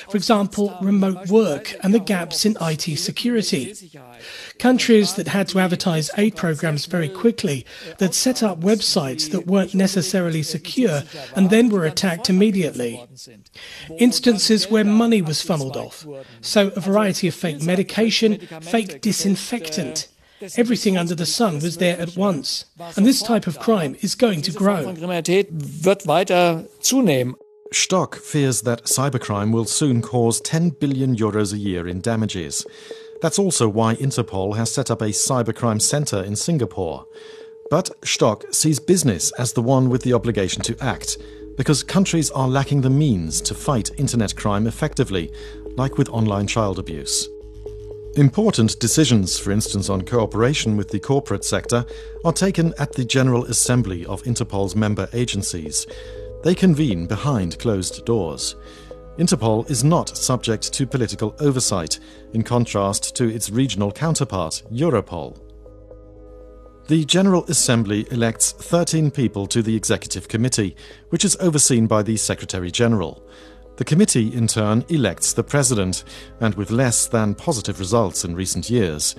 For 0.10 0.18
example, 0.18 0.76
remote 0.82 1.28
work 1.30 1.76
and 1.84 1.94
the 1.94 2.00
gaps 2.00 2.46
in 2.46 2.58
IT 2.60 2.98
security. 2.98 3.76
Countries 4.58 5.14
that 5.14 5.28
had 5.28 5.48
to 5.50 5.60
advertise 5.60 6.10
aid 6.18 6.36
programs 6.36 6.88
very 6.88 7.10
quickly, 7.10 7.64
that 8.00 8.16
set 8.16 8.42
up 8.42 8.62
websites 8.62 9.30
that 9.30 9.46
weren't 9.46 9.76
necessarily 9.76 10.42
secure 10.42 11.04
and 11.36 11.52
then 11.52 11.70
were 11.70 11.86
attacked 11.86 12.28
immediately. 12.28 13.06
Instances 13.98 14.70
where 14.70 14.84
money 14.84 15.22
was 15.22 15.42
funneled 15.42 15.78
off. 15.78 16.06
So 16.42 16.70
a 16.76 16.80
variety 16.80 17.28
of 17.28 17.36
fake 17.36 17.62
medication, 17.64 18.40
fake 18.62 19.02
disinfectant. 19.02 20.08
Everything 20.58 20.98
under 20.98 21.16
the 21.16 21.26
sun 21.26 21.56
was 21.56 21.78
there 21.78 22.00
at 22.00 22.18
once. 22.18 22.66
And 22.96 23.06
this 23.06 23.22
type 23.22 23.48
of 23.48 23.60
crime 23.60 23.96
is 24.02 24.16
going 24.16 24.42
to 24.44 24.52
grow. 24.52 24.94
Stock 27.74 28.16
fears 28.16 28.62
that 28.62 28.84
cybercrime 28.84 29.52
will 29.52 29.66
soon 29.66 30.02
cause 30.02 30.40
10 30.42 30.70
billion 30.70 31.16
euros 31.16 31.52
a 31.52 31.58
year 31.58 31.88
in 31.88 32.00
damages. 32.00 32.66
That's 33.22 33.40
also 33.40 33.68
why 33.68 33.96
Interpol 33.96 34.56
has 34.56 34.74
set 34.74 34.92
up 34.92 35.02
a 35.02 35.08
cybercrime 35.08 35.82
center 35.82 36.24
in 36.24 36.36
Singapore. 36.36 37.06
But 37.72 37.90
Stock 38.06 38.46
sees 38.54 38.80
business 38.80 39.32
as 39.40 39.54
the 39.54 39.62
one 39.62 39.90
with 39.90 40.04
the 40.04 40.14
obligation 40.14 40.62
to 40.64 40.78
act, 40.80 41.18
because 41.58 41.84
countries 41.84 42.32
are 42.32 42.48
lacking 42.48 42.82
the 42.82 42.90
means 42.90 43.42
to 43.42 43.54
fight 43.54 43.98
internet 43.98 44.36
crime 44.36 44.68
effectively, 44.68 45.32
like 45.76 45.98
with 45.98 46.10
online 46.10 46.48
child 46.48 46.80
abuse. 46.80 47.28
Important 48.18 48.80
decisions, 48.80 49.38
for 49.38 49.52
instance 49.52 49.90
on 49.90 50.02
cooperation 50.02 50.78
with 50.78 50.90
the 50.90 51.00
corporate 51.00 51.44
sector, 51.44 51.86
are 52.24 52.32
taken 52.32 52.74
at 52.80 52.94
the 52.94 53.04
General 53.04 53.46
Assembly 53.46 54.06
of 54.06 54.24
Interpol's 54.24 54.76
member 54.76 55.10
agencies. 55.12 55.86
They 56.44 56.56
convene 56.56 57.08
behind 57.08 57.60
closed 57.60 58.06
doors. 58.06 58.56
Interpol 59.18 59.70
is 59.70 59.84
not 59.84 60.16
subject 60.16 60.72
to 60.74 60.88
political 60.88 61.36
oversight, 61.40 62.00
in 62.34 62.44
contrast 62.44 63.16
to 63.18 63.28
its 63.28 63.50
regional 63.50 63.92
counterpart, 63.92 64.62
Europol. 64.72 65.45
The 66.88 67.04
General 67.04 67.44
Assembly 67.46 68.06
elects 68.12 68.52
13 68.52 69.10
people 69.10 69.48
to 69.48 69.64
the 69.64 69.76
Executive 69.76 70.28
Committee, 70.28 70.76
which 71.10 71.26
is 71.26 71.36
overseen 71.38 71.88
by 71.88 72.04
the 72.04 72.16
Secretary 72.16 72.70
General. 72.70 73.28
The 73.78 73.84
committee, 73.84 74.32
in 74.32 74.46
turn, 74.46 74.86
elects 74.90 75.34
the 75.34 75.44
president, 75.44 76.04
and 76.42 76.54
with 76.54 76.70
less 76.70 77.08
than 77.08 77.34
positive 77.34 77.80
results 77.80 78.24
in 78.24 78.36
recent 78.36 78.70
years. 78.70 79.16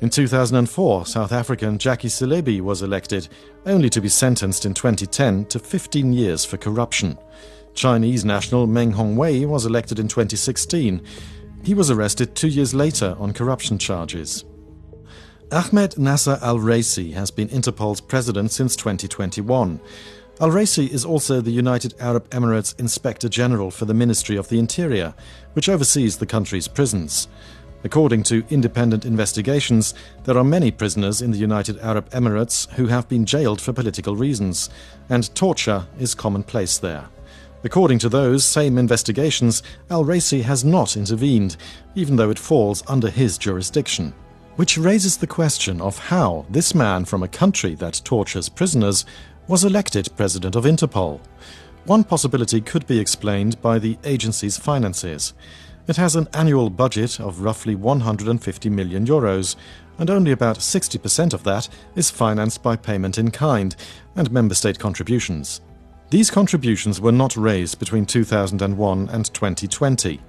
In 0.00 0.08
2004, 0.08 1.04
South 1.04 1.32
African 1.32 1.76
Jackie 1.76 2.08
Selebi 2.08 2.62
was 2.62 2.80
elected, 2.80 3.28
only 3.66 3.90
to 3.90 4.00
be 4.00 4.08
sentenced 4.08 4.64
in 4.64 4.72
2010 4.72 5.44
to 5.46 5.58
15 5.58 6.14
years 6.14 6.46
for 6.46 6.56
corruption. 6.56 7.18
Chinese 7.74 8.24
national 8.24 8.66
Meng 8.66 8.94
Hongwei 8.94 9.44
was 9.44 9.66
elected 9.66 9.98
in 9.98 10.08
2016. 10.08 11.02
He 11.62 11.74
was 11.74 11.90
arrested 11.90 12.34
two 12.34 12.48
years 12.48 12.72
later 12.72 13.14
on 13.18 13.34
corruption 13.34 13.76
charges. 13.76 14.46
Ahmed 15.52 15.98
Nasser 15.98 16.38
al 16.40 16.56
Raisi 16.56 17.12
has 17.12 17.30
been 17.30 17.50
Interpol's 17.50 18.00
president 18.00 18.52
since 18.52 18.74
2021. 18.74 19.78
Al 20.40 20.48
Raisi 20.48 20.88
is 20.88 21.04
also 21.04 21.42
the 21.42 21.50
United 21.50 21.92
Arab 22.00 22.26
Emirates 22.30 22.74
Inspector 22.80 23.28
General 23.28 23.70
for 23.70 23.84
the 23.84 23.92
Ministry 23.92 24.36
of 24.36 24.48
the 24.48 24.58
Interior, 24.58 25.12
which 25.52 25.68
oversees 25.68 26.16
the 26.16 26.24
country's 26.24 26.68
prisons. 26.68 27.28
According 27.84 28.22
to 28.24 28.46
independent 28.48 29.04
investigations, 29.04 29.92
there 30.24 30.38
are 30.38 30.44
many 30.44 30.70
prisoners 30.70 31.20
in 31.20 31.32
the 31.32 31.38
United 31.38 31.78
Arab 31.80 32.08
Emirates 32.12 32.70
who 32.70 32.86
have 32.86 33.06
been 33.10 33.26
jailed 33.26 33.60
for 33.60 33.74
political 33.74 34.16
reasons, 34.16 34.70
and 35.10 35.34
torture 35.34 35.86
is 35.98 36.14
commonplace 36.14 36.78
there. 36.78 37.10
According 37.62 37.98
to 37.98 38.08
those 38.08 38.42
same 38.42 38.78
investigations, 38.78 39.62
Al 39.90 40.02
Raisi 40.02 40.40
has 40.44 40.64
not 40.64 40.96
intervened, 40.96 41.58
even 41.94 42.16
though 42.16 42.30
it 42.30 42.38
falls 42.38 42.82
under 42.88 43.10
his 43.10 43.36
jurisdiction. 43.36 44.14
Which 44.56 44.76
raises 44.76 45.16
the 45.16 45.26
question 45.26 45.80
of 45.80 45.98
how 45.98 46.44
this 46.50 46.74
man 46.74 47.06
from 47.06 47.22
a 47.22 47.28
country 47.28 47.74
that 47.76 48.02
tortures 48.04 48.50
prisoners 48.50 49.06
was 49.48 49.64
elected 49.64 50.14
president 50.16 50.56
of 50.56 50.64
Interpol. 50.64 51.20
One 51.86 52.04
possibility 52.04 52.60
could 52.60 52.86
be 52.86 53.00
explained 53.00 53.60
by 53.62 53.78
the 53.78 53.98
agency's 54.04 54.58
finances. 54.58 55.32
It 55.88 55.96
has 55.96 56.16
an 56.16 56.28
annual 56.34 56.68
budget 56.68 57.18
of 57.18 57.40
roughly 57.40 57.74
150 57.74 58.68
million 58.68 59.06
euros, 59.06 59.56
and 59.98 60.10
only 60.10 60.32
about 60.32 60.58
60% 60.58 61.32
of 61.32 61.44
that 61.44 61.68
is 61.96 62.10
financed 62.10 62.62
by 62.62 62.76
payment 62.76 63.16
in 63.16 63.30
kind 63.30 63.74
and 64.16 64.30
member 64.30 64.54
state 64.54 64.78
contributions. 64.78 65.62
These 66.10 66.30
contributions 66.30 67.00
were 67.00 67.10
not 67.10 67.38
raised 67.38 67.78
between 67.78 68.04
2001 68.04 69.08
and 69.08 69.32
2020. 69.32 70.20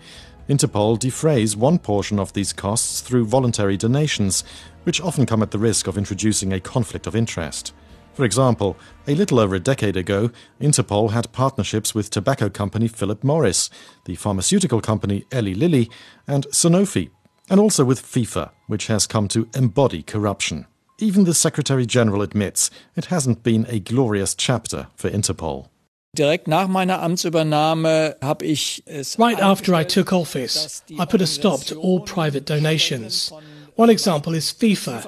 Interpol 0.49 0.99
defrays 0.99 1.55
one 1.55 1.79
portion 1.79 2.19
of 2.19 2.33
these 2.33 2.51
costs 2.51 2.99
through 2.99 3.25
voluntary 3.25 3.77
donations, 3.77 4.43
which 4.83 4.99
often 4.99 5.25
come 5.25 5.41
at 5.41 5.51
the 5.51 5.57
risk 5.57 5.87
of 5.87 5.97
introducing 5.97 6.51
a 6.51 6.59
conflict 6.59 7.07
of 7.07 7.15
interest. 7.15 7.73
For 8.13 8.25
example, 8.25 8.77
a 9.07 9.15
little 9.15 9.39
over 9.39 9.55
a 9.55 9.59
decade 9.59 9.97
ago, 9.97 10.31
Interpol 10.61 11.11
had 11.11 11.31
partnerships 11.31 11.95
with 11.95 12.09
tobacco 12.09 12.49
company 12.49 12.87
Philip 12.87 13.23
Morris, 13.23 13.69
the 14.05 14.15
pharmaceutical 14.15 14.81
company 14.81 15.25
Eli 15.33 15.53
Lilly, 15.53 15.89
and 16.27 16.45
Sanofi, 16.47 17.09
and 17.49 17.59
also 17.59 17.85
with 17.85 18.03
FIFA, 18.03 18.51
which 18.67 18.87
has 18.87 19.07
come 19.07 19.27
to 19.29 19.47
embody 19.55 20.03
corruption. 20.03 20.67
Even 20.99 21.23
the 21.23 21.33
Secretary 21.33 21.85
General 21.85 22.21
admits 22.21 22.69
it 22.95 23.05
hasn't 23.05 23.43
been 23.43 23.65
a 23.67 23.79
glorious 23.79 24.35
chapter 24.35 24.87
for 24.95 25.09
Interpol. 25.09 25.69
Direkt 26.15 26.47
nach 26.47 26.67
meiner 26.67 27.01
Amtsübernahme 27.01 28.17
habe 28.21 28.45
ich 28.45 28.83
es 28.85 29.17
Right 29.17 29.41
after 29.41 29.73
I 29.73 29.83
took 29.83 30.13
office, 30.13 30.83
I 30.91 31.07
put 31.07 31.23
a 31.23 31.25
stop 31.25 31.65
to 31.65 31.81
all 31.81 32.01
private 32.01 32.41
donations. 32.41 33.33
One 33.75 33.91
example 33.91 34.35
is 34.35 34.51
FIFA. 34.51 35.01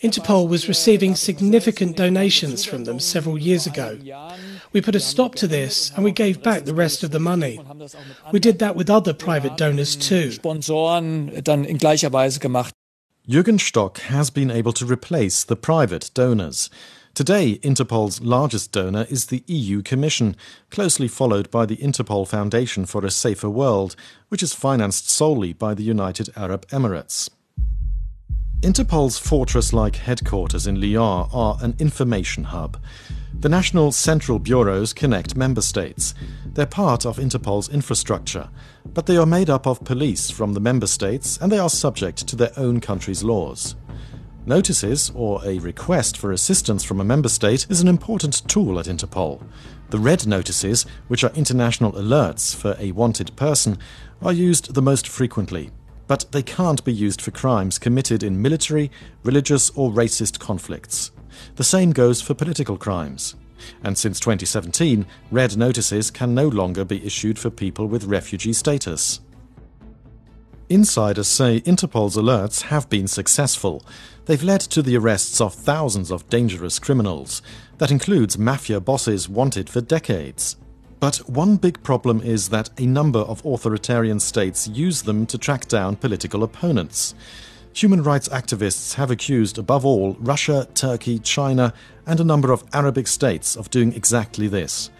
Interpol 0.00 0.48
was 0.48 0.66
receiving 0.66 1.14
significant 1.14 1.98
donations 1.98 2.64
from 2.64 2.86
them 2.86 2.98
several 2.98 3.36
years 3.36 3.66
ago. 3.66 3.98
We 4.72 4.80
put 4.80 4.94
a 4.94 5.00
stop 5.00 5.34
to 5.34 5.46
this 5.46 5.92
and 5.94 6.02
we 6.02 6.12
gave 6.12 6.42
back 6.42 6.64
the 6.64 6.72
rest 6.72 7.04
of 7.04 7.10
the 7.10 7.18
money. 7.20 7.60
We 8.32 8.40
did 8.40 8.58
that 8.60 8.76
with 8.76 8.88
other 8.88 9.12
private 9.12 9.58
donors 9.58 9.94
too. 9.94 10.30
Sponsoren 10.30 11.32
dann 11.44 11.66
in 11.66 11.76
gleicher 11.76 12.14
Weise 12.14 12.40
gemacht. 12.40 12.72
Jürgen 13.26 13.58
Stock 13.58 14.00
has 14.08 14.30
been 14.30 14.50
able 14.50 14.72
to 14.72 14.86
replace 14.86 15.44
the 15.44 15.56
private 15.56 16.14
donors. 16.14 16.70
Today, 17.16 17.58
Interpol's 17.62 18.20
largest 18.20 18.72
donor 18.72 19.06
is 19.08 19.24
the 19.24 19.42
EU 19.46 19.80
Commission, 19.80 20.36
closely 20.70 21.08
followed 21.08 21.50
by 21.50 21.64
the 21.64 21.78
Interpol 21.78 22.28
Foundation 22.28 22.84
for 22.84 23.06
a 23.06 23.10
Safer 23.10 23.48
World, 23.48 23.96
which 24.28 24.42
is 24.42 24.52
financed 24.52 25.08
solely 25.08 25.54
by 25.54 25.72
the 25.72 25.82
United 25.82 26.28
Arab 26.36 26.66
Emirates. 26.66 27.30
Interpol's 28.60 29.16
fortress 29.16 29.72
like 29.72 29.96
headquarters 29.96 30.66
in 30.66 30.78
Lyon 30.78 31.30
are 31.32 31.56
an 31.62 31.74
information 31.78 32.44
hub. 32.44 32.78
The 33.40 33.48
national 33.48 33.92
central 33.92 34.38
bureaus 34.38 34.92
connect 34.92 35.36
member 35.36 35.62
states. 35.62 36.12
They're 36.44 36.66
part 36.66 37.06
of 37.06 37.16
Interpol's 37.16 37.70
infrastructure, 37.70 38.50
but 38.84 39.06
they 39.06 39.16
are 39.16 39.24
made 39.24 39.48
up 39.48 39.66
of 39.66 39.82
police 39.84 40.28
from 40.28 40.52
the 40.52 40.60
member 40.60 40.86
states 40.86 41.38
and 41.38 41.50
they 41.50 41.58
are 41.58 41.70
subject 41.70 42.26
to 42.28 42.36
their 42.36 42.52
own 42.58 42.78
country's 42.82 43.24
laws. 43.24 43.74
Notices, 44.46 45.10
or 45.14 45.44
a 45.44 45.58
request 45.58 46.16
for 46.16 46.32
assistance 46.32 46.84
from 46.84 47.00
a 47.00 47.04
member 47.04 47.28
state, 47.28 47.66
is 47.68 47.80
an 47.80 47.88
important 47.88 48.48
tool 48.48 48.78
at 48.78 48.86
Interpol. 48.86 49.42
The 49.90 49.98
red 49.98 50.26
notices, 50.26 50.86
which 51.08 51.24
are 51.24 51.32
international 51.34 51.92
alerts 51.92 52.54
for 52.54 52.76
a 52.78 52.92
wanted 52.92 53.36
person, 53.36 53.78
are 54.22 54.32
used 54.32 54.74
the 54.74 54.82
most 54.82 55.06
frequently 55.06 55.70
but 56.06 56.26
they 56.32 56.42
can't 56.42 56.84
be 56.84 56.92
used 56.92 57.20
for 57.20 57.30
crimes 57.30 57.78
committed 57.78 58.22
in 58.22 58.40
military, 58.40 58.90
religious, 59.22 59.70
or 59.70 59.90
racist 59.90 60.38
conflicts. 60.38 61.10
The 61.56 61.64
same 61.64 61.92
goes 61.92 62.22
for 62.22 62.34
political 62.34 62.76
crimes. 62.76 63.34
And 63.82 63.96
since 63.96 64.20
2017, 64.20 65.06
red 65.30 65.56
notices 65.56 66.10
can 66.10 66.34
no 66.34 66.46
longer 66.48 66.84
be 66.84 67.04
issued 67.04 67.38
for 67.38 67.50
people 67.50 67.86
with 67.86 68.04
refugee 68.04 68.52
status. 68.52 69.20
Insiders 70.68 71.28
say 71.28 71.58
Interpol's 71.64 72.16
alerts 72.16 72.62
have 72.62 72.90
been 72.90 73.06
successful. 73.06 73.84
They've 74.24 74.42
led 74.42 74.60
to 74.62 74.82
the 74.82 74.96
arrests 74.96 75.40
of 75.40 75.54
thousands 75.54 76.10
of 76.10 76.28
dangerous 76.28 76.80
criminals. 76.80 77.40
That 77.78 77.92
includes 77.92 78.36
mafia 78.36 78.80
bosses 78.80 79.28
wanted 79.28 79.70
for 79.70 79.80
decades. 79.80 80.56
But 80.98 81.18
one 81.28 81.56
big 81.56 81.80
problem 81.84 82.20
is 82.20 82.48
that 82.48 82.70
a 82.80 82.86
number 82.86 83.20
of 83.20 83.44
authoritarian 83.44 84.18
states 84.18 84.66
use 84.66 85.02
them 85.02 85.24
to 85.26 85.38
track 85.38 85.68
down 85.68 85.94
political 85.94 86.42
opponents. 86.42 87.14
Human 87.72 88.02
rights 88.02 88.28
activists 88.30 88.94
have 88.94 89.12
accused, 89.12 89.58
above 89.58 89.84
all, 89.84 90.16
Russia, 90.18 90.66
Turkey, 90.74 91.20
China, 91.20 91.72
and 92.06 92.18
a 92.18 92.24
number 92.24 92.50
of 92.50 92.64
Arabic 92.72 93.06
states 93.06 93.54
of 93.54 93.70
doing 93.70 93.92
exactly 93.92 94.48
this. 94.48 94.90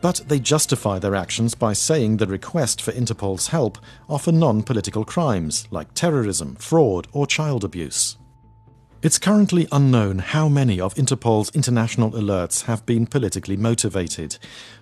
But 0.00 0.22
they 0.28 0.38
justify 0.38 0.98
their 0.98 1.14
actions 1.14 1.54
by 1.54 1.74
saying 1.74 2.16
the 2.16 2.26
request 2.26 2.80
for 2.80 2.92
Interpol's 2.92 3.48
help 3.48 3.78
are 4.08 4.18
for 4.18 4.32
non 4.32 4.62
political 4.62 5.04
crimes 5.04 5.68
like 5.70 5.92
terrorism, 5.94 6.56
fraud, 6.56 7.06
or 7.12 7.26
child 7.26 7.64
abuse. 7.64 8.16
It's 9.02 9.18
currently 9.18 9.66
unknown 9.72 10.18
how 10.18 10.48
many 10.48 10.78
of 10.78 10.98
Interpol's 10.98 11.50
international 11.54 12.10
alerts 12.10 12.64
have 12.64 12.84
been 12.84 13.06
politically 13.06 13.56
motivated, 13.56 14.36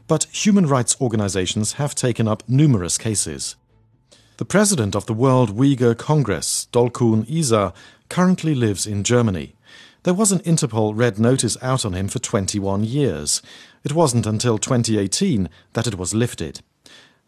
but 0.09 0.25
human 0.33 0.67
rights 0.67 0.97
organizations 1.01 1.75
have 1.75 1.95
taken 1.95 2.27
up 2.27 2.43
numerous 2.49 2.99
cases. 2.99 3.55
The 4.39 4.45
president 4.45 4.97
of 4.97 5.07
the 5.07 5.15
World 5.15 5.57
Uyghur 5.57 5.97
Congress, 5.97 6.67
Dolkun 6.73 7.29
Isa, 7.29 7.73
currently 8.09 8.55
lives 8.55 8.87
in 8.87 9.05
Germany. 9.05 9.55
There 10.05 10.15
was 10.15 10.31
an 10.31 10.39
Interpol 10.41 10.93
red 10.97 11.19
notice 11.19 11.57
out 11.61 11.85
on 11.85 11.93
him 11.93 12.09
for 12.09 12.19
21 12.21 12.85
years. 12.85 13.43
It 13.83 13.93
wasn't 13.93 14.27
until 14.27 14.57
2018 14.57 15.49
that 15.73 15.87
it 15.87 15.99
was 15.99 16.15
lifted. 16.15 16.61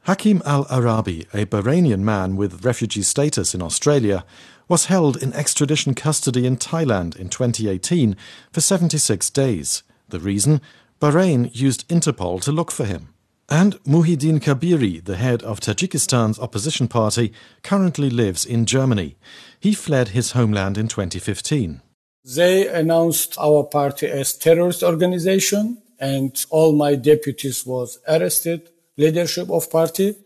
Hakim 0.05 0.41
al 0.47 0.65
Araibi, 0.67 1.27
a 1.35 1.47
Bahrainian 1.47 2.01
man 2.01 2.37
with 2.37 2.65
refugee 2.65 3.03
status 3.03 3.55
in 3.55 3.61
Australia, 3.61 4.25
was 4.69 4.87
held 4.87 5.21
in 5.21 5.33
extradition 5.33 5.95
custody 5.95 6.47
in 6.47 6.57
Thailand 6.57 7.17
in 7.17 7.29
2018 7.29 8.17
for 8.53 8.61
76 8.61 9.29
days. 9.31 9.83
The 10.09 10.21
reason? 10.21 10.61
Bahrain 11.01 11.51
used 11.53 11.89
Interpol 11.89 12.41
to 12.43 12.53
look 12.53 12.71
for 12.71 12.85
him. 12.85 13.09
And 13.49 13.83
Muhyiddin 13.83 14.39
Kabiri, 14.41 15.05
the 15.05 15.17
head 15.17 15.43
of 15.43 15.59
Tajikistan's 15.59 16.39
opposition 16.39 16.87
party, 16.87 17.33
currently 17.65 18.09
lives 18.09 18.47
in 18.47 18.65
Germany. 18.65 19.17
He 19.59 19.75
fled 19.75 20.09
his 20.09 20.33
homeland 20.33 20.79
in 20.79 20.87
2015. 20.87 21.83
They 22.25 22.69
announced 22.69 23.37
our 23.39 23.65
party 23.65 24.07
as 24.07 24.37
terrorist 24.37 24.83
organization 24.83 25.83
and 25.99 26.45
all 26.51 26.73
my 26.73 26.95
deputies 26.95 27.65
was 27.67 27.99
arrested, 28.09 28.69
leadership 28.97 29.51
of 29.51 29.71
party. 29.71 30.17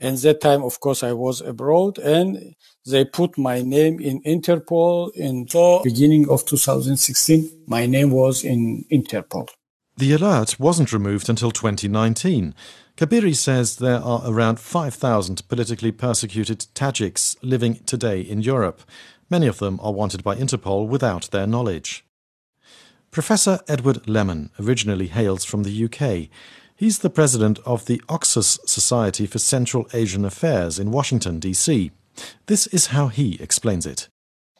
And 0.00 0.18
that 0.18 0.40
time, 0.40 0.62
of 0.62 0.80
course, 0.80 1.02
I 1.02 1.12
was 1.12 1.40
abroad 1.40 1.98
and 1.98 2.54
they 2.86 3.04
put 3.04 3.38
my 3.38 3.62
name 3.62 4.00
in 4.00 4.20
Interpol 4.22 5.10
in 5.14 5.44
the 5.44 5.80
beginning 5.84 6.28
of 6.28 6.44
2016. 6.44 7.64
My 7.66 7.86
name 7.86 8.10
was 8.10 8.44
in 8.44 8.84
Interpol. 8.92 9.48
The 9.96 10.12
alert 10.12 10.58
wasn't 10.58 10.92
removed 10.92 11.28
until 11.28 11.52
2019. 11.52 12.54
Kabiri 12.96 13.34
says 13.34 13.76
there 13.76 14.00
are 14.00 14.22
around 14.24 14.60
5,000 14.60 15.48
politically 15.48 15.92
persecuted 15.92 16.66
Tajiks 16.74 17.36
living 17.42 17.76
today 17.86 18.20
in 18.20 18.42
Europe. 18.42 18.82
Many 19.34 19.48
of 19.48 19.58
them 19.58 19.80
are 19.82 19.92
wanted 19.92 20.22
by 20.22 20.36
Interpol 20.36 20.86
without 20.86 21.28
their 21.32 21.44
knowledge. 21.44 22.04
Professor 23.10 23.58
Edward 23.66 24.08
Lemon 24.08 24.50
originally 24.60 25.08
hails 25.08 25.44
from 25.44 25.64
the 25.64 25.84
UK. 25.86 26.28
He's 26.76 27.00
the 27.00 27.10
president 27.10 27.58
of 27.66 27.86
the 27.86 28.00
Oxus 28.08 28.60
Society 28.64 29.26
for 29.26 29.40
Central 29.40 29.88
Asian 29.92 30.24
Affairs 30.24 30.78
in 30.78 30.92
Washington, 30.92 31.40
D.C. 31.40 31.90
This 32.46 32.68
is 32.68 32.92
how 32.94 33.08
he 33.08 33.34
explains 33.42 33.86
it. 33.86 34.08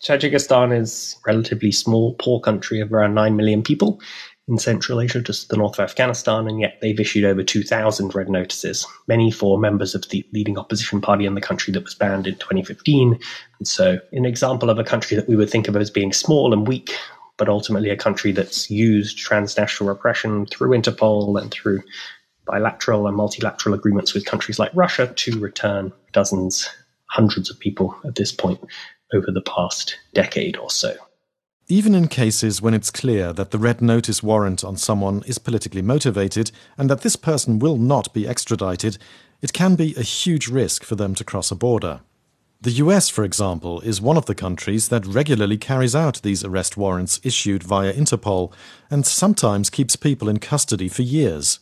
Tajikistan 0.02 0.76
is 0.76 1.18
a 1.24 1.30
relatively 1.30 1.70
small, 1.70 2.14
poor 2.14 2.40
country 2.40 2.80
of 2.80 2.92
around 2.92 3.14
9 3.14 3.36
million 3.36 3.62
people 3.62 4.00
in 4.46 4.58
Central 4.58 5.00
Asia, 5.00 5.20
just 5.20 5.48
the 5.48 5.56
north 5.56 5.78
of 5.78 5.84
Afghanistan, 5.84 6.46
and 6.46 6.60
yet 6.60 6.78
they've 6.80 7.00
issued 7.00 7.24
over 7.24 7.42
2,000 7.42 8.14
red 8.14 8.28
notices, 8.28 8.86
many 9.08 9.30
for 9.30 9.58
members 9.58 9.94
of 9.94 10.06
the 10.10 10.24
leading 10.32 10.58
opposition 10.58 11.00
party 11.00 11.24
in 11.24 11.34
the 11.34 11.40
country 11.40 11.72
that 11.72 11.84
was 11.84 11.94
banned 11.94 12.26
in 12.26 12.34
2015. 12.34 13.18
And 13.58 13.68
so, 13.68 13.98
an 14.12 14.26
example 14.26 14.68
of 14.68 14.78
a 14.78 14.84
country 14.84 15.16
that 15.16 15.28
we 15.28 15.36
would 15.36 15.48
think 15.48 15.66
of 15.66 15.76
as 15.76 15.90
being 15.90 16.12
small 16.12 16.52
and 16.52 16.68
weak, 16.68 16.94
but 17.38 17.48
ultimately 17.48 17.88
a 17.88 17.96
country 17.96 18.32
that's 18.32 18.70
used 18.70 19.16
transnational 19.16 19.88
repression 19.88 20.46
through 20.46 20.70
Interpol 20.70 21.40
and 21.40 21.50
through 21.50 21.82
bilateral 22.46 23.06
and 23.06 23.16
multilateral 23.16 23.74
agreements 23.74 24.12
with 24.12 24.26
countries 24.26 24.58
like 24.58 24.70
Russia 24.74 25.12
to 25.16 25.40
return 25.40 25.90
dozens 26.12 26.68
hundreds 27.06 27.48
of 27.50 27.58
people 27.58 27.96
at 28.04 28.16
this 28.16 28.32
point 28.32 28.60
over 29.14 29.30
the 29.30 29.40
past 29.40 29.96
decade 30.12 30.56
or 30.58 30.70
so. 30.70 30.94
Even 31.68 31.94
in 31.94 32.08
cases 32.08 32.60
when 32.60 32.74
it's 32.74 32.90
clear 32.90 33.32
that 33.32 33.50
the 33.50 33.58
red 33.58 33.80
notice 33.80 34.22
warrant 34.22 34.62
on 34.62 34.76
someone 34.76 35.22
is 35.26 35.38
politically 35.38 35.80
motivated 35.80 36.50
and 36.76 36.90
that 36.90 37.00
this 37.00 37.16
person 37.16 37.58
will 37.58 37.78
not 37.78 38.12
be 38.12 38.28
extradited, 38.28 38.98
it 39.40 39.54
can 39.54 39.74
be 39.74 39.94
a 39.94 40.02
huge 40.02 40.48
risk 40.48 40.84
for 40.84 40.94
them 40.94 41.14
to 41.14 41.24
cross 41.24 41.50
a 41.50 41.54
border. 41.54 42.00
The 42.60 42.72
US, 42.72 43.08
for 43.08 43.24
example, 43.24 43.80
is 43.80 44.00
one 44.00 44.18
of 44.18 44.26
the 44.26 44.34
countries 44.34 44.88
that 44.88 45.06
regularly 45.06 45.56
carries 45.56 45.94
out 45.94 46.20
these 46.20 46.44
arrest 46.44 46.76
warrants 46.76 47.18
issued 47.22 47.62
via 47.62 47.94
Interpol 47.94 48.52
and 48.90 49.06
sometimes 49.06 49.70
keeps 49.70 49.96
people 49.96 50.28
in 50.28 50.40
custody 50.40 50.88
for 50.88 51.02
years. 51.02 51.60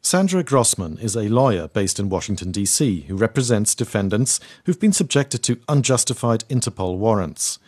Sandra 0.00 0.44
Grossman 0.44 0.98
is 0.98 1.16
a 1.16 1.28
lawyer 1.28 1.68
based 1.68 1.98
in 1.98 2.08
Washington, 2.08 2.52
D.C., 2.52 3.02
who 3.02 3.16
represents 3.16 3.74
defendants 3.74 4.40
who've 4.64 4.80
been 4.80 4.92
subjected 4.92 5.42
to 5.42 5.60
unjustified 5.68 6.44
Interpol 6.48 6.96
warrants. 6.96 7.58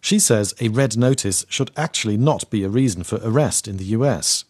She 0.00 0.18
says 0.18 0.54
a 0.60 0.68
red 0.68 0.96
notice 0.96 1.44
should 1.48 1.70
actually 1.76 2.16
not 2.16 2.50
be 2.50 2.64
a 2.64 2.68
reason 2.68 3.02
for 3.02 3.20
arrest 3.22 3.68
in 3.68 3.76
the 3.76 3.92
US. 3.96 4.44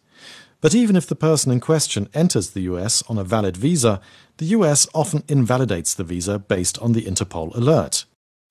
But 0.61 0.75
even 0.75 0.97
if 0.97 1.07
the 1.07 1.17
person 1.17 1.51
in 1.51 1.61
question 1.61 2.09
enters 2.13 2.51
the 2.51 2.63
US 2.63 3.03
on 3.09 3.19
a 3.19 3.25
valid 3.25 3.57
visa, 3.57 4.01
the 4.39 4.47
US 4.47 4.87
often 4.95 5.25
invalidates 5.29 5.95
the 5.95 6.05
visa 6.05 6.39
based 6.39 6.79
on 6.79 6.93
the 6.93 7.03
Interpol 7.03 7.55
alert. 7.55 8.05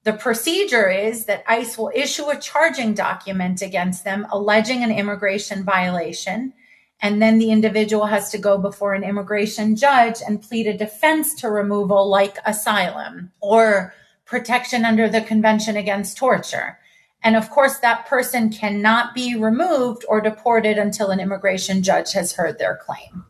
The 0.04 0.14
procedure 0.14 0.90
is 0.90 1.26
that 1.26 1.44
ICE 1.48 1.78
will 1.78 1.92
issue 1.94 2.30
a 2.30 2.40
charging 2.40 2.94
document 2.94 3.62
against 3.62 4.04
them 4.04 4.26
alleging 4.32 4.84
an 4.84 4.92
immigration 4.92 5.64
violation 5.64 6.54
and 7.02 7.22
then 7.22 7.40
the 7.40 7.52
individual 7.52 8.06
has 8.08 8.30
to 8.32 8.38
go 8.38 8.58
before 8.58 8.94
an 8.94 9.04
immigration 9.04 9.76
judge 9.76 10.18
and 10.26 10.42
plead 10.42 10.68
a 10.68 10.78
defense 10.78 11.34
to 11.36 11.50
removal 11.50 12.10
like 12.10 12.38
asylum 12.46 13.32
or 13.40 13.94
protection 14.26 14.86
under 14.86 15.08
the 15.08 15.22
Convention 15.22 15.78
Against 15.78 16.18
Torture. 16.18 16.78
And 17.22 17.36
of 17.36 17.50
course, 17.50 17.80
that 17.80 18.06
person 18.08 18.50
cannot 18.50 19.14
be 19.14 19.36
removed 19.36 20.06
or 20.08 20.22
deported 20.22 20.78
until 20.78 21.12
an 21.12 21.20
immigration 21.20 21.84
judge 21.84 22.14
has 22.14 22.34
heard 22.34 22.58
their 22.58 22.78
claim. 22.78 23.26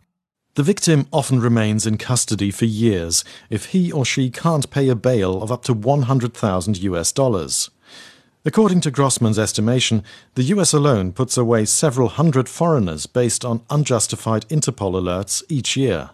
The 0.55 0.63
victim 0.63 1.07
often 1.11 1.39
remains 1.39 1.87
in 1.87 1.97
custody 1.97 2.51
for 2.51 2.65
years 2.65 3.23
if 3.49 3.67
he 3.67 3.91
or 3.91 4.03
she 4.03 4.29
can't 4.29 4.69
pay 4.69 4.89
a 4.89 4.95
bail 4.95 5.41
of 5.41 5.51
up 5.51 5.63
to 5.63 5.73
100,000 5.73 6.83
US 6.83 7.11
dollars. 7.11 7.69
According 8.45 8.81
to 8.81 8.91
Grossman's 8.91 9.39
estimation, 9.39 10.03
the 10.35 10.43
US 10.55 10.73
alone 10.73 11.11
puts 11.13 11.37
away 11.37 11.65
several 11.65 12.09
hundred 12.09 12.49
foreigners 12.49 13.05
based 13.05 13.45
on 13.45 13.63
unjustified 13.69 14.47
Interpol 14.49 14.93
alerts 14.93 15.43
each 15.49 15.77
year. 15.77 16.11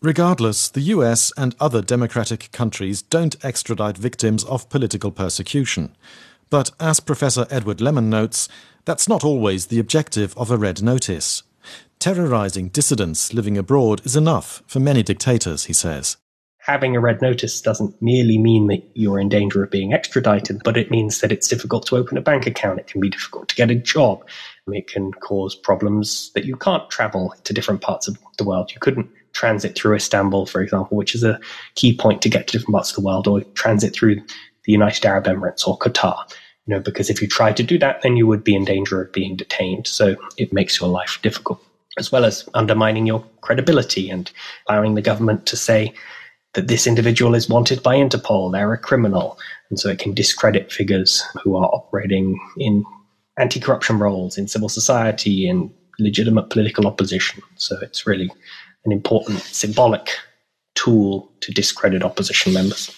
Regardless, 0.00 0.68
the 0.68 0.82
US 0.96 1.32
and 1.36 1.54
other 1.58 1.82
democratic 1.82 2.50
countries 2.52 3.02
don't 3.02 3.42
extradite 3.44 3.96
victims 3.96 4.44
of 4.44 4.68
political 4.68 5.10
persecution. 5.10 5.96
But 6.52 6.70
as 6.78 7.00
Professor 7.00 7.46
Edward 7.48 7.80
Lemon 7.80 8.10
notes, 8.10 8.46
that's 8.84 9.08
not 9.08 9.24
always 9.24 9.68
the 9.68 9.78
objective 9.78 10.36
of 10.36 10.50
a 10.50 10.58
red 10.58 10.82
notice. 10.82 11.42
Terrorizing 11.98 12.68
dissidents 12.68 13.32
living 13.32 13.56
abroad 13.56 14.02
is 14.04 14.16
enough 14.16 14.62
for 14.66 14.78
many 14.78 15.02
dictators, 15.02 15.64
he 15.64 15.72
says 15.72 16.18
having 16.62 16.94
a 16.94 17.00
red 17.00 17.20
notice 17.20 17.60
doesn't 17.60 18.00
merely 18.00 18.38
mean 18.38 18.68
that 18.68 18.80
you're 18.94 19.18
in 19.18 19.28
danger 19.28 19.64
of 19.64 19.70
being 19.70 19.92
extradited, 19.92 20.60
but 20.62 20.76
it 20.76 20.92
means 20.92 21.20
that 21.20 21.32
it's 21.32 21.48
difficult 21.48 21.84
to 21.84 21.96
open 21.96 22.16
a 22.16 22.20
bank 22.20 22.46
account. 22.46 22.78
It 22.78 22.86
can 22.86 23.00
be 23.00 23.10
difficult 23.10 23.48
to 23.48 23.56
get 23.56 23.72
a 23.72 23.74
job. 23.74 24.24
It 24.68 24.86
can 24.86 25.12
cause 25.14 25.56
problems 25.56 26.30
that 26.36 26.44
you 26.44 26.56
can't 26.56 26.88
travel 26.88 27.34
to 27.42 27.52
different 27.52 27.80
parts 27.80 28.06
of 28.06 28.16
the 28.38 28.44
world. 28.44 28.70
You 28.72 28.78
couldn't 28.78 29.10
transit 29.32 29.74
through 29.74 29.96
Istanbul, 29.96 30.46
for 30.46 30.62
example, 30.62 30.96
which 30.96 31.16
is 31.16 31.24
a 31.24 31.40
key 31.74 31.96
point 31.96 32.22
to 32.22 32.28
get 32.28 32.46
to 32.46 32.52
different 32.52 32.74
parts 32.74 32.90
of 32.90 32.96
the 32.96 33.06
world, 33.06 33.26
or 33.26 33.40
transit 33.54 33.92
through 33.92 34.22
the 34.64 34.72
United 34.72 35.04
Arab 35.04 35.24
Emirates 35.24 35.66
or 35.66 35.76
Qatar. 35.78 36.16
You 36.66 36.74
know, 36.74 36.80
because 36.80 37.10
if 37.10 37.20
you 37.20 37.28
tried 37.28 37.56
to 37.56 37.62
do 37.62 37.78
that, 37.78 38.02
then 38.02 38.16
you 38.16 38.26
would 38.26 38.44
be 38.44 38.54
in 38.54 38.64
danger 38.64 39.02
of 39.02 39.12
being 39.12 39.36
detained. 39.36 39.86
So 39.86 40.16
it 40.36 40.52
makes 40.52 40.80
your 40.80 40.88
life 40.88 41.18
difficult, 41.22 41.64
as 41.98 42.12
well 42.12 42.24
as 42.24 42.48
undermining 42.54 43.06
your 43.06 43.24
credibility 43.40 44.08
and 44.08 44.30
allowing 44.68 44.94
the 44.94 45.02
government 45.02 45.46
to 45.46 45.56
say, 45.56 45.92
that 46.54 46.68
this 46.68 46.86
individual 46.86 47.34
is 47.34 47.48
wanted 47.48 47.82
by 47.82 47.96
Interpol, 47.96 48.52
they're 48.52 48.72
a 48.72 48.78
criminal. 48.78 49.38
And 49.70 49.80
so 49.80 49.88
it 49.88 49.98
can 49.98 50.12
discredit 50.12 50.70
figures 50.70 51.22
who 51.42 51.56
are 51.56 51.70
operating 51.72 52.38
in 52.58 52.84
anti 53.38 53.58
corruption 53.58 53.98
roles, 53.98 54.36
in 54.36 54.48
civil 54.48 54.68
society, 54.68 55.48
in 55.48 55.72
legitimate 55.98 56.50
political 56.50 56.86
opposition. 56.86 57.42
So 57.56 57.78
it's 57.80 58.06
really 58.06 58.30
an 58.84 58.92
important 58.92 59.40
symbolic 59.40 60.10
tool 60.74 61.30
to 61.40 61.52
discredit 61.52 62.02
opposition 62.02 62.52
members. 62.52 62.94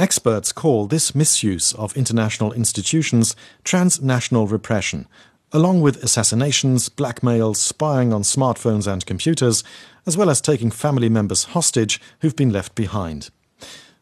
Experts 0.00 0.50
call 0.50 0.86
this 0.86 1.14
misuse 1.14 1.74
of 1.74 1.94
international 1.94 2.54
institutions 2.54 3.36
transnational 3.64 4.46
repression, 4.46 5.06
along 5.52 5.82
with 5.82 6.02
assassinations, 6.02 6.88
blackmail, 6.88 7.52
spying 7.52 8.10
on 8.10 8.22
smartphones 8.22 8.90
and 8.90 9.04
computers, 9.04 9.62
as 10.06 10.16
well 10.16 10.30
as 10.30 10.40
taking 10.40 10.70
family 10.70 11.10
members 11.10 11.44
hostage 11.52 12.00
who've 12.20 12.34
been 12.34 12.48
left 12.48 12.74
behind. 12.74 13.28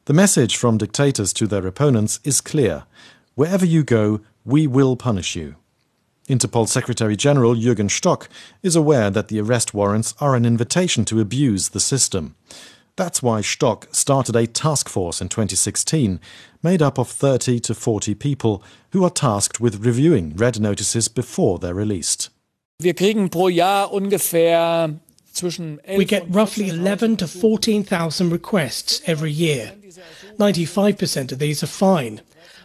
The 0.04 0.12
message 0.12 0.56
from 0.56 0.78
dictators 0.78 1.32
to 1.32 1.48
their 1.48 1.66
opponents 1.66 2.20
is 2.22 2.40
clear 2.40 2.84
wherever 3.34 3.66
you 3.66 3.82
go, 3.82 4.20
we 4.44 4.68
will 4.68 4.94
punish 4.94 5.34
you. 5.34 5.56
Interpol 6.28 6.68
Secretary 6.68 7.16
General 7.16 7.56
Jürgen 7.56 7.90
Stock 7.90 8.28
is 8.62 8.76
aware 8.76 9.10
that 9.10 9.26
the 9.26 9.40
arrest 9.40 9.74
warrants 9.74 10.14
are 10.20 10.36
an 10.36 10.46
invitation 10.46 11.04
to 11.06 11.18
abuse 11.18 11.70
the 11.70 11.80
system. 11.80 12.36
That's 12.98 13.22
why 13.22 13.42
Stock 13.42 13.86
started 13.92 14.34
a 14.34 14.48
task 14.48 14.88
force 14.88 15.20
in 15.20 15.28
2016, 15.28 16.18
made 16.64 16.82
up 16.82 16.98
of 16.98 17.08
30 17.08 17.60
to 17.60 17.72
40 17.72 18.16
people 18.16 18.60
who 18.90 19.04
are 19.04 19.10
tasked 19.10 19.60
with 19.60 19.86
reviewing 19.86 20.34
red 20.34 20.60
notices 20.60 21.06
before 21.06 21.60
they're 21.60 21.74
released. 21.74 22.30
Wir 22.80 22.94
kriegen 22.94 23.30
pro 23.30 23.50
Jahr 23.50 23.88
ungefähr 23.92 24.98
we 25.96 26.04
get 26.04 26.24
roughly 26.28 26.68
11 26.68 27.18
to 27.18 27.28
14,000 27.28 28.30
requests 28.30 29.00
every 29.06 29.30
year. 29.30 29.74
95% 30.36 31.30
of 31.30 31.38
these 31.38 31.62
are 31.62 31.68
fine. 31.68 32.20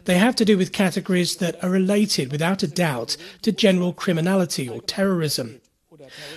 They 0.05 0.17
have 0.17 0.35
to 0.37 0.45
do 0.45 0.57
with 0.57 0.71
categories 0.71 1.35
that 1.35 1.63
are 1.63 1.69
related 1.69 2.31
without 2.31 2.63
a 2.63 2.67
doubt 2.67 3.17
to 3.43 3.51
general 3.51 3.93
criminality 3.93 4.67
or 4.67 4.81
terrorism. 4.81 5.61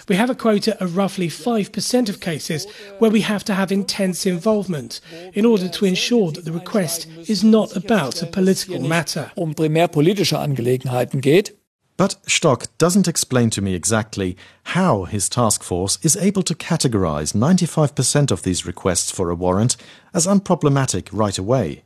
We 0.09 0.17
have 0.17 0.31
a 0.31 0.35
quota 0.35 0.77
of 0.83 0.97
roughly 0.97 1.29
5% 1.29 2.09
of 2.09 2.21
cases 2.21 2.67
where 2.99 3.11
we 3.11 3.23
have 3.23 3.45
to 3.45 3.55
have 3.55 3.73
intense 3.73 4.27
involvement 4.27 5.01
in 5.35 5.45
order 5.45 5.69
to 5.69 5.85
ensure 5.85 6.33
that 6.33 6.45
the 6.45 6.53
request 6.53 7.07
is 7.29 7.43
not 7.43 7.77
about 7.77 8.23
a 8.23 8.27
political 8.27 8.81
matter. 8.81 9.31
Um 9.37 9.55
primär 9.55 9.89
politische 9.89 10.39
Angelegenheiten 10.39 11.21
geht. 11.21 11.55
But 11.97 12.17
Stock 12.27 12.67
doesn't 12.77 13.09
explain 13.09 13.49
to 13.51 13.63
me 13.63 13.75
exactly 13.75 14.37
how 14.75 15.05
his 15.05 15.31
task 15.31 15.65
force 15.65 15.99
is 16.03 16.15
able 16.17 16.43
to 16.43 16.55
categorize 16.55 17.33
95% 17.35 18.31
of 18.31 18.43
these 18.43 18.67
requests 18.67 19.11
for 19.11 19.31
a 19.31 19.35
warrant 19.35 19.79
as 20.13 20.27
unproblematic 20.27 21.09
right 21.11 21.39
away. 21.39 21.86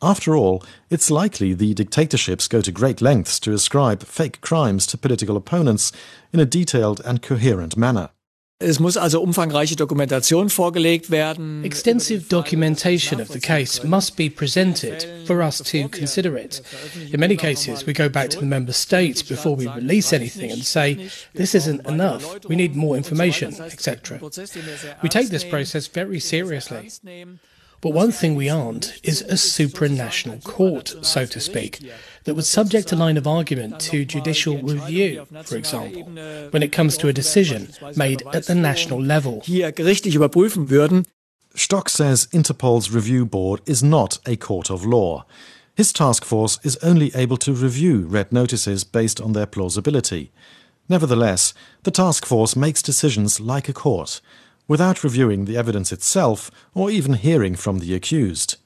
After 0.00 0.36
all, 0.36 0.64
it's 0.90 1.10
likely 1.10 1.54
the 1.54 1.74
dictatorships 1.74 2.48
go 2.48 2.60
to 2.60 2.72
great 2.72 3.00
lengths 3.00 3.38
to 3.40 3.52
ascribe 3.52 4.02
fake 4.02 4.40
crimes 4.40 4.86
to 4.88 4.98
political 4.98 5.36
opponents 5.36 5.92
in 6.32 6.40
a 6.40 6.46
detailed 6.46 7.00
and 7.04 7.22
coherent 7.22 7.76
manner. 7.76 8.10
Es 8.62 8.78
muss 8.78 8.96
also 8.96 9.20
umfangreiche 9.20 9.76
Dokumentation 9.76 10.48
vorgelegt 10.48 11.10
werden. 11.10 11.64
Extensive 11.64 12.28
documentation 12.28 13.20
of 13.20 13.28
the 13.28 13.40
case 13.40 13.82
must 13.82 14.16
be 14.16 14.30
presented 14.30 15.04
for 15.26 15.42
us 15.42 15.58
to 15.58 15.88
consider 15.88 16.36
it. 16.36 16.62
In 17.12 17.18
many 17.18 17.36
cases, 17.36 17.84
we 17.86 17.92
go 17.92 18.08
back 18.08 18.30
to 18.30 18.38
the 18.38 18.46
member 18.46 18.72
states 18.72 19.22
before 19.22 19.56
we 19.56 19.66
release 19.66 20.12
anything 20.12 20.52
and 20.52 20.64
say, 20.64 21.10
this 21.34 21.54
isn't 21.54 21.84
enough, 21.86 22.44
we 22.48 22.54
need 22.54 22.76
more 22.76 22.96
information, 22.96 23.52
etc. 23.60 24.20
We 25.02 25.08
take 25.08 25.30
this 25.30 25.44
process 25.44 25.88
very 25.88 26.20
seriously. 26.20 26.88
But 27.82 27.94
one 27.94 28.12
thing 28.12 28.36
we 28.36 28.48
aren't 28.48 29.00
is 29.02 29.22
a 29.22 29.34
supranational 29.34 30.40
court, 30.44 30.94
so 31.02 31.26
to 31.26 31.40
speak, 31.40 31.80
that 32.22 32.34
would 32.36 32.44
subject 32.44 32.92
a 32.92 32.96
line 32.96 33.16
of 33.16 33.26
argument 33.26 33.80
to 33.80 34.04
judicial 34.04 34.56
review, 34.58 35.26
for 35.42 35.56
example, 35.56 36.04
when 36.52 36.62
it 36.62 36.70
comes 36.70 36.96
to 36.98 37.08
a 37.08 37.12
decision 37.12 37.70
made 37.96 38.22
at 38.32 38.46
the 38.46 38.54
national 38.54 39.02
level. 39.02 39.42
Hier 39.44 39.72
gerichtlich 39.72 40.14
überprüfen 40.14 40.70
würden. 40.70 41.06
Stock 41.56 41.88
says 41.88 42.28
Interpol's 42.30 42.92
review 42.92 43.26
board 43.26 43.60
is 43.66 43.82
not 43.82 44.20
a 44.26 44.36
court 44.36 44.70
of 44.70 44.86
law. 44.86 45.26
His 45.74 45.92
task 45.92 46.24
force 46.24 46.60
is 46.62 46.78
only 46.84 47.10
able 47.16 47.36
to 47.38 47.52
review 47.52 48.06
red 48.06 48.30
notices 48.32 48.84
based 48.84 49.20
on 49.20 49.32
their 49.32 49.46
plausibility. 49.46 50.30
Nevertheless, 50.88 51.52
the 51.82 51.90
task 51.90 52.26
force 52.26 52.54
makes 52.54 52.80
decisions 52.80 53.40
like 53.40 53.68
a 53.68 53.72
court 53.72 54.20
without 54.72 55.04
reviewing 55.04 55.44
the 55.44 55.54
evidence 55.54 55.92
itself 55.92 56.50
or 56.72 56.90
even 56.90 57.12
hearing 57.12 57.54
from 57.54 57.78
the 57.78 57.94
accused. 57.94 58.56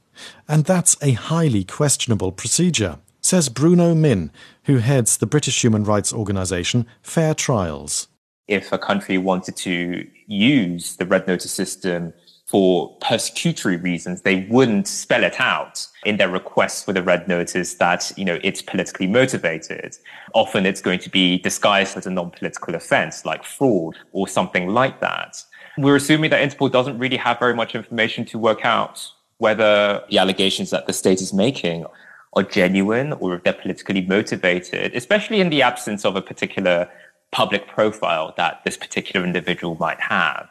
And 0.47 0.65
that's 0.65 0.97
a 1.03 1.11
highly 1.11 1.65
questionable 1.65 2.31
procedure, 2.31 3.01
says 3.21 3.49
Bruno 3.49 3.93
Min, 3.93 4.31
who 4.67 4.77
heads 4.77 5.17
the 5.17 5.27
British 5.27 5.61
human 5.65 5.83
rights 5.83 6.13
organisation 6.13 6.87
Fair 7.03 7.35
Trials. 7.35 8.07
If 8.47 8.71
a 8.71 8.79
country 8.79 9.19
wanted 9.19 9.57
to 9.57 10.07
use 10.29 10.95
the 10.95 11.07
red 11.07 11.27
notice 11.27 11.51
system 11.51 12.13
for 12.47 12.97
persecutory 13.01 13.83
reasons, 13.83 14.23
they 14.23 14.47
wouldn't 14.49 14.87
spell 14.87 15.25
it 15.25 15.41
out 15.41 15.85
in 16.05 16.19
their 16.19 16.29
request 16.29 16.85
for 16.85 16.93
the 16.93 17.03
red 17.03 17.27
notice 17.27 17.75
that, 17.75 18.13
you 18.17 18.25
know, 18.25 18.39
it's 18.45 18.63
politically 18.63 19.09
motivated. 19.09 19.97
Often 20.35 20.67
it's 20.67 20.81
going 20.81 21.01
to 21.01 21.11
be 21.11 21.39
disguised 21.41 21.97
as 21.97 22.07
a 22.07 22.11
non-political 22.11 22.77
offense 22.77 23.25
like 23.25 23.43
fraud 23.43 23.97
or 24.13 24.29
something 24.29 24.69
like 24.69 25.01
that. 25.01 25.43
We're 25.79 25.97
assuming 25.97 26.31
that 26.31 26.43
Interpol 26.49 26.73
doesn't 26.73 26.99
really 26.99 27.19
have 27.19 27.39
very 27.39 27.55
much 27.55 27.75
information 27.75 28.25
to 28.27 28.39
work 28.39 28.65
out 28.65 29.11
whether 29.39 30.03
the 30.11 30.19
allegations 30.19 30.71
that 30.71 30.87
the 30.87 30.93
state 30.93 31.21
is 31.21 31.33
making 31.33 31.85
are 32.33 32.43
genuine 32.43 33.13
or 33.15 33.35
if 33.35 33.43
they're 33.43 33.53
politically 33.53 34.03
motivated, 34.03 34.95
especially 34.95 35.41
in 35.41 35.51
the 35.51 35.63
absence 35.63 36.05
of 36.05 36.17
a 36.17 36.23
particular 36.23 36.89
public 37.33 37.69
profile 37.69 38.33
that 38.37 38.63
this 38.65 38.77
particular 38.77 39.27
individual 39.27 39.77
might 39.79 40.01
have. 40.01 40.49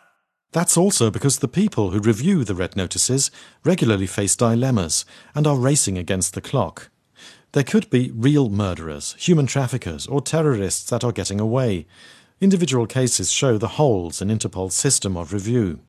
That's 0.51 0.77
also 0.77 1.09
because 1.09 1.39
the 1.39 1.47
people 1.47 1.89
who 1.89 1.99
review 1.99 2.43
the 2.43 2.55
red 2.55 2.75
notices 2.75 3.31
regularly 3.63 4.07
face 4.07 4.35
dilemmas 4.35 5.05
and 5.33 5.47
are 5.47 5.57
racing 5.57 5.97
against 5.97 6.33
the 6.33 6.41
clock. 6.41 6.89
There 7.51 7.63
could 7.63 7.89
be 7.89 8.11
real 8.13 8.49
murderers, 8.49 9.15
human 9.17 9.47
traffickers, 9.47 10.07
or 10.07 10.21
terrorists 10.21 10.89
that 10.89 11.03
are 11.03 11.11
getting 11.11 11.39
away. 11.39 11.87
Individual 12.41 12.85
cases 12.85 13.31
show 13.31 13.57
the 13.57 13.79
holes 13.79 14.21
in 14.21 14.27
Interpol's 14.27 14.73
system 14.73 15.15
of 15.15 15.31
review. 15.31 15.79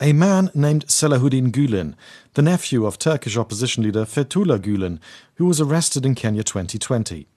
A 0.00 0.12
man 0.12 0.50
named 0.52 0.88
Selahuddin 0.88 1.52
Gulen, 1.52 1.94
the 2.32 2.42
nephew 2.42 2.84
of 2.84 2.98
Turkish 2.98 3.36
opposition 3.36 3.84
leader 3.84 4.04
Fethullah 4.04 4.58
Gulen, 4.58 4.98
who 5.36 5.46
was 5.46 5.60
arrested 5.60 6.04
in 6.04 6.16
Kenya 6.16 6.42
2020. 6.42 7.28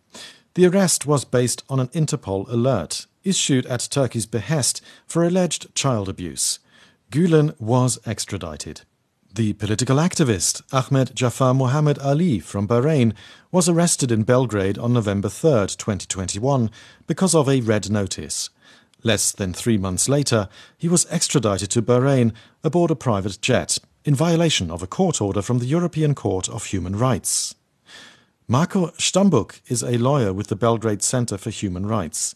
The 0.56 0.66
arrest 0.66 1.06
was 1.06 1.24
based 1.24 1.64
on 1.70 1.80
an 1.80 1.90
Interpol 1.90 2.50
alert 2.50 3.06
issued 3.24 3.68
at 3.68 3.82
Turkey's 3.92 4.26
behest 4.26 4.82
for 5.06 5.24
alleged 5.24 5.76
child 5.76 6.10
abuse. 6.10 6.58
Gulen 7.12 7.54
was 7.60 8.00
extradited. 8.08 8.82
The 9.38 9.54
political 9.54 9.98
activist 9.98 10.64
Ahmed 10.74 11.12
Jafar 11.14 11.54
Mohammed 11.54 12.00
Ali 12.00 12.40
from 12.40 12.68
Bahrain 12.68 13.14
was 13.52 13.70
arrested 13.70 14.12
in 14.12 14.24
Belgrade 14.24 14.80
on 14.80 14.94
November 14.94 15.30
3, 15.30 15.68
2021, 15.68 16.72
because 17.06 17.36
of 17.36 17.48
a 17.48 17.62
red 17.62 17.88
notice. 17.92 18.50
Less 19.04 19.32
than 19.32 19.54
three 19.54 19.78
months 19.78 20.10
later, 20.10 20.50
he 20.76 20.88
was 20.88 21.06
extradited 21.12 21.70
to 21.70 21.84
Bahrain 21.84 22.34
aboard 22.64 22.90
a 22.90 22.96
private 22.96 23.40
jet, 23.40 23.78
in 24.04 24.16
violation 24.16 24.72
of 24.72 24.82
a 24.82 24.88
court 24.88 25.22
order 25.22 25.44
from 25.44 25.60
the 25.60 25.68
European 25.68 26.16
Court 26.16 26.50
of 26.50 26.66
Human 26.66 26.96
Rights. 26.96 27.54
Marko 28.48 28.88
Stambuk 28.98 29.62
is 29.68 29.84
a 29.84 30.00
lawyer 30.00 30.34
with 30.34 30.48
the 30.48 30.56
Belgrade 30.56 31.04
Center 31.04 31.38
for 31.38 31.52
Human 31.52 31.86
Rights. 31.86 32.34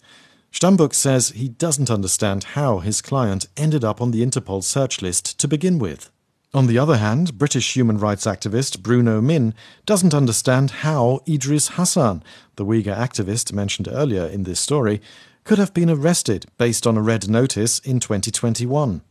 Stambuk 0.52 0.94
says 0.94 1.30
he 1.30 1.50
doesn't 1.50 1.90
understand 1.90 2.44
how 2.54 2.78
his 2.78 3.02
client 3.02 3.48
ended 3.58 3.84
up 3.84 4.02
on 4.02 4.12
the 4.12 4.24
Interpol 4.24 4.64
search 4.64 5.02
list 5.02 5.40
to 5.40 5.48
begin 5.48 5.80
with. 5.80 6.12
On 6.54 6.68
the 6.68 6.78
other 6.78 6.98
hand, 6.98 7.38
British 7.38 7.78
human 7.78 7.98
rights 7.98 8.26
activist 8.26 8.82
Bruno 8.84 9.22
Min 9.22 9.54
doesn't 9.86 10.14
understand 10.14 10.72
how 10.72 11.22
Idris 11.26 11.70
Hassan, 11.70 12.24
the 12.58 12.66
Uyghur 12.66 12.94
activist 12.94 13.54
mentioned 13.54 13.88
earlier 13.90 14.26
in 14.26 14.44
this 14.44 14.60
story, 14.60 15.02
could 15.46 15.60
have 15.60 15.74
been 15.74 15.90
arrested 15.90 16.48
based 16.58 16.86
on 16.86 16.98
a 16.98 17.02
red 17.02 17.30
notice 17.30 17.80
in 17.80 18.02
2021. 18.02 19.02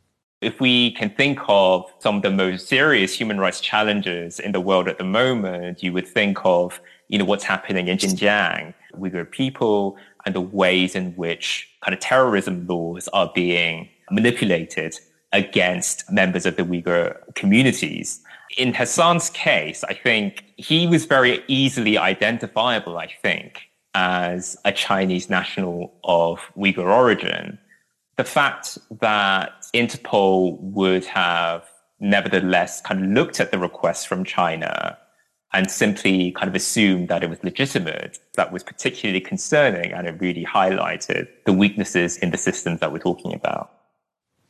If 0.42 0.61
we 0.61 0.90
can 0.90 1.09
think 1.09 1.38
of 1.48 1.90
some 2.00 2.16
of 2.16 2.22
the 2.22 2.31
most 2.31 2.68
serious 2.68 3.18
human 3.18 3.38
rights 3.38 3.62
challenges 3.62 4.38
in 4.38 4.53
the 4.53 4.61
world 4.61 4.87
at 4.87 4.98
the 4.98 5.05
moment, 5.05 5.83
you 5.83 5.94
would 5.94 6.07
think 6.07 6.37
of, 6.44 6.79
you 7.09 7.16
know, 7.16 7.24
what's 7.24 7.44
happening 7.44 7.88
in 7.88 7.96
Xinjiang, 7.96 8.74
Uyghur 8.98 9.31
people, 9.31 9.96
and 10.26 10.35
the 10.35 10.42
ways 10.42 10.94
in 10.94 11.12
which 11.12 11.70
kind 11.83 11.94
of 11.94 12.00
terrorism 12.00 12.66
laws 12.66 13.09
are 13.14 13.33
being 13.35 13.88
manipulated 14.11 15.00
against 15.33 16.11
members 16.11 16.47
of 16.47 16.57
the 16.57 16.62
Uyghur 16.62 17.35
communities. 17.35 18.21
In 18.57 18.75
Hassan's 18.75 19.31
case, 19.31 19.85
I 19.85 19.95
think 19.95 20.45
he 20.57 20.87
was 20.87 21.05
very 21.05 21.45
easily 21.47 21.97
identifiable, 21.97 22.99
I 22.99 23.09
think, 23.23 23.62
as 23.95 24.57
a 24.64 24.73
Chinese 24.73 25.31
national 25.31 25.93
of 26.05 26.40
Uyghur 26.57 26.87
origin. 26.87 27.59
The 28.16 28.25
fact 28.25 28.77
that 29.01 29.51
Interpol 29.75 30.59
would 30.61 31.05
have 31.07 31.64
nevertheless 32.01 32.81
kind 32.81 33.05
of 33.05 33.11
looked 33.11 33.40
at 33.40 33.51
the 33.51 33.59
request 33.59 34.09
from 34.09 34.25
China 34.25 34.99
and 35.53 35.71
simply 35.71 36.33
kind 36.33 36.49
of 36.49 36.55
assumed 36.55 37.09
that 37.09 37.23
it 37.23 37.31
was 37.31 37.43
legitimate, 37.43 38.19
that 38.35 38.53
was 38.53 38.62
particularly 38.62 39.21
concerning 39.21 39.93
and 39.93 40.07
it 40.07 40.21
really 40.21 40.45
highlighted 40.45 41.29
the 41.45 41.53
weaknesses 41.53 42.16
in 42.19 42.31
the 42.31 42.37
systems 42.37 42.81
that 42.81 42.93
we're 42.93 42.99
talking 42.99 43.35
about. 43.35 43.80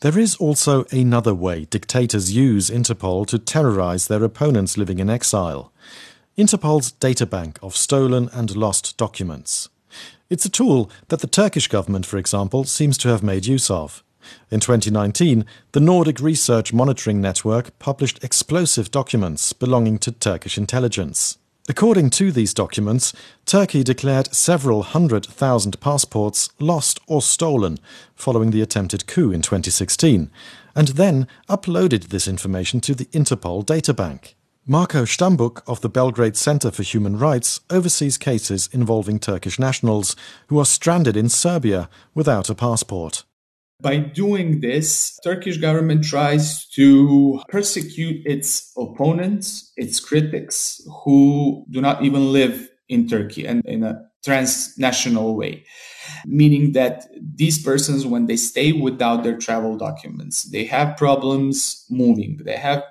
There 0.00 0.18
is 0.18 0.34
also 0.36 0.86
another 0.90 1.34
way 1.34 1.66
dictators 1.66 2.32
use 2.32 2.70
Interpol 2.70 3.26
to 3.26 3.38
terrorize 3.38 4.08
their 4.08 4.24
opponents 4.24 4.78
living 4.78 4.98
in 4.98 5.10
exile. 5.10 5.74
Interpol's 6.38 6.92
databank 6.92 7.58
of 7.62 7.76
stolen 7.76 8.30
and 8.32 8.56
lost 8.56 8.96
documents. 8.96 9.68
It's 10.30 10.46
a 10.46 10.50
tool 10.50 10.90
that 11.08 11.20
the 11.20 11.26
Turkish 11.26 11.68
government, 11.68 12.06
for 12.06 12.16
example, 12.16 12.64
seems 12.64 12.96
to 12.96 13.08
have 13.08 13.22
made 13.22 13.44
use 13.44 13.70
of. 13.70 14.02
In 14.50 14.60
2019, 14.60 15.44
the 15.72 15.80
Nordic 15.80 16.18
Research 16.20 16.72
Monitoring 16.72 17.20
Network 17.20 17.78
published 17.78 18.24
explosive 18.24 18.90
documents 18.90 19.52
belonging 19.52 19.98
to 19.98 20.12
Turkish 20.12 20.56
intelligence. 20.56 21.36
According 21.68 22.10
to 22.10 22.32
these 22.32 22.54
documents, 22.54 23.12
Turkey 23.46 23.84
declared 23.84 24.34
several 24.34 24.82
hundred 24.82 25.24
thousand 25.24 25.80
passports 25.80 26.48
lost 26.58 26.98
or 27.06 27.22
stolen 27.22 27.78
following 28.14 28.50
the 28.50 28.62
attempted 28.62 29.06
coup 29.06 29.30
in 29.30 29.42
2016, 29.42 30.30
and 30.74 30.88
then 30.88 31.28
uploaded 31.48 32.08
this 32.08 32.26
information 32.26 32.80
to 32.80 32.94
the 32.94 33.06
Interpol 33.06 33.64
databank. 33.64 34.34
Marko 34.66 35.04
Stambuk 35.04 35.62
of 35.66 35.80
the 35.80 35.88
Belgrade 35.88 36.36
Center 36.36 36.70
for 36.70 36.82
Human 36.82 37.18
Rights 37.18 37.60
oversees 37.70 38.18
cases 38.18 38.68
involving 38.72 39.18
Turkish 39.18 39.58
nationals 39.58 40.14
who 40.48 40.58
are 40.58 40.66
stranded 40.66 41.16
in 41.16 41.28
Serbia 41.28 41.88
without 42.14 42.50
a 42.50 42.54
passport. 42.54 43.24
By 43.82 43.98
doing 43.98 44.60
this, 44.60 45.18
Turkish 45.24 45.56
government 45.56 46.04
tries 46.04 46.66
to 46.70 47.40
persecute 47.48 48.26
its 48.26 48.72
opponents, 48.76 49.72
its 49.76 50.00
critics 50.00 50.80
who 51.04 51.64
do 51.70 51.80
not 51.80 52.02
even 52.04 52.32
live 52.32 52.68
in 52.88 53.08
Turkey 53.08 53.46
and 53.46 53.62
in 53.64 53.82
a 53.82 54.02
transnational 54.24 55.36
way. 55.36 55.64
Meaning 56.26 56.72
that 56.72 57.06
these 57.36 57.62
persons, 57.62 58.04
when 58.04 58.26
they 58.26 58.36
stay 58.36 58.72
without 58.72 59.22
their 59.22 59.38
travel 59.38 59.76
documents, 59.76 60.44
they 60.50 60.64
have 60.64 60.96
problems 60.96 61.86
moving, 61.88 62.38
they 62.44 62.56
have 62.56 62.82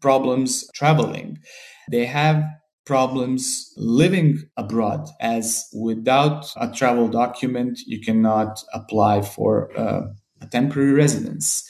problems 0.00 0.68
traveling, 0.74 1.38
they 1.90 2.06
have 2.06 2.42
problems 2.86 3.74
living 3.76 4.48
abroad. 4.56 5.08
As 5.20 5.68
without 5.74 6.52
a 6.56 6.70
travel 6.72 7.08
document 7.08 7.80
you 7.86 8.00
cannot 8.00 8.62
apply 8.72 9.22
for 9.22 9.76
uh, 9.78 10.02
a 10.40 10.46
temporary 10.46 10.92
residence. 10.92 11.68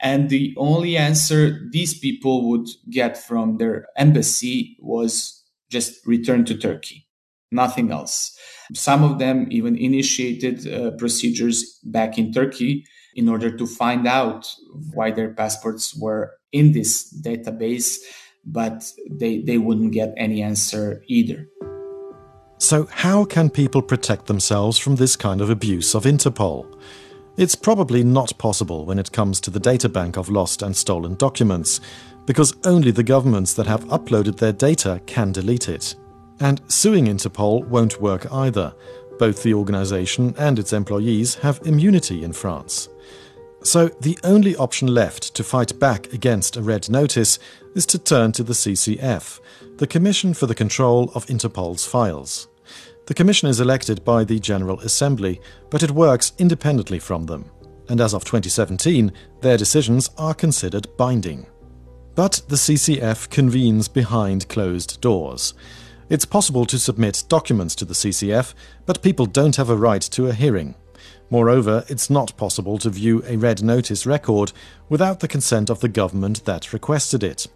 And 0.00 0.30
the 0.30 0.54
only 0.56 0.96
answer 0.96 1.60
these 1.70 1.98
people 1.98 2.48
would 2.50 2.68
get 2.90 3.16
from 3.16 3.58
their 3.58 3.86
embassy 3.96 4.76
was 4.80 5.44
just 5.70 6.04
return 6.06 6.44
to 6.46 6.56
turkey. 6.56 7.06
Nothing 7.52 7.92
else. 7.92 8.36
Some 8.74 9.04
of 9.04 9.18
them 9.18 9.46
even 9.50 9.76
initiated 9.76 10.66
uh, 10.66 10.92
procedures 10.92 11.78
back 11.84 12.18
in 12.18 12.32
turkey 12.32 12.84
in 13.14 13.28
order 13.28 13.54
to 13.56 13.66
find 13.66 14.06
out 14.06 14.52
why 14.94 15.10
their 15.10 15.32
passports 15.34 15.94
were 15.94 16.32
in 16.50 16.72
this 16.72 17.12
database 17.22 17.98
but 18.44 18.92
they, 19.10 19.38
they 19.38 19.58
wouldn't 19.58 19.92
get 19.92 20.14
any 20.16 20.42
answer 20.42 21.02
either. 21.06 21.48
So, 22.58 22.86
how 22.90 23.24
can 23.24 23.50
people 23.50 23.82
protect 23.82 24.26
themselves 24.26 24.78
from 24.78 24.96
this 24.96 25.16
kind 25.16 25.40
of 25.40 25.50
abuse 25.50 25.94
of 25.94 26.04
Interpol? 26.04 26.78
It's 27.36 27.54
probably 27.54 28.04
not 28.04 28.38
possible 28.38 28.84
when 28.84 28.98
it 28.98 29.10
comes 29.10 29.40
to 29.40 29.50
the 29.50 29.58
databank 29.58 30.16
of 30.16 30.28
lost 30.28 30.62
and 30.62 30.76
stolen 30.76 31.16
documents, 31.16 31.80
because 32.24 32.54
only 32.64 32.90
the 32.90 33.02
governments 33.02 33.54
that 33.54 33.66
have 33.66 33.84
uploaded 33.86 34.36
their 34.36 34.52
data 34.52 35.00
can 35.06 35.32
delete 35.32 35.68
it. 35.68 35.96
And 36.40 36.60
suing 36.68 37.06
Interpol 37.06 37.66
won't 37.66 38.00
work 38.00 38.30
either. 38.32 38.72
Both 39.18 39.42
the 39.42 39.54
organization 39.54 40.34
and 40.38 40.58
its 40.58 40.72
employees 40.72 41.34
have 41.36 41.60
immunity 41.64 42.22
in 42.22 42.32
France. 42.32 42.88
So 43.64 43.88
the 44.00 44.18
only 44.24 44.56
option 44.56 44.88
left 44.88 45.34
to 45.34 45.44
fight 45.44 45.78
back 45.78 46.12
against 46.12 46.56
a 46.56 46.62
red 46.62 46.90
notice 46.90 47.38
is 47.76 47.86
to 47.86 47.98
turn 47.98 48.32
to 48.32 48.42
the 48.42 48.52
CCF, 48.52 49.40
the 49.76 49.86
Commission 49.86 50.34
for 50.34 50.46
the 50.46 50.54
Control 50.54 51.12
of 51.14 51.30
Interpol's 51.30 51.86
Files. 51.86 52.48
The 53.06 53.14
Commission 53.14 53.48
is 53.48 53.60
elected 53.60 54.04
by 54.04 54.24
the 54.24 54.40
General 54.40 54.80
Assembly, 54.80 55.40
but 55.70 55.82
it 55.82 55.92
works 55.92 56.32
independently 56.38 56.98
from 56.98 57.26
them. 57.26 57.50
And 57.88 58.00
as 58.00 58.14
of 58.14 58.24
2017, 58.24 59.12
their 59.40 59.56
decisions 59.56 60.10
are 60.18 60.34
considered 60.34 60.88
binding. 60.96 61.46
But 62.16 62.42
the 62.48 62.56
CCF 62.56 63.30
convenes 63.30 63.86
behind 63.86 64.48
closed 64.48 65.00
doors. 65.00 65.54
It's 66.10 66.24
possible 66.24 66.66
to 66.66 66.78
submit 66.78 67.24
documents 67.28 67.74
to 67.76 67.84
the 67.84 67.94
CCF, 67.94 68.54
but 68.86 69.02
people 69.02 69.26
don't 69.26 69.56
have 69.56 69.70
a 69.70 69.76
right 69.76 70.02
to 70.02 70.26
a 70.26 70.32
hearing. 70.32 70.74
Moreover, 71.32 71.82
it's 71.88 72.10
not 72.10 72.36
possible 72.36 72.76
to 72.76 72.90
view 72.90 73.24
a 73.26 73.38
red 73.38 73.62
notice 73.62 74.04
record 74.04 74.52
without 74.90 75.20
the 75.20 75.26
consent 75.26 75.70
of 75.70 75.80
the 75.80 75.88
government 75.88 76.44
that 76.44 76.74
requested 76.74 77.22
it. 77.22 77.46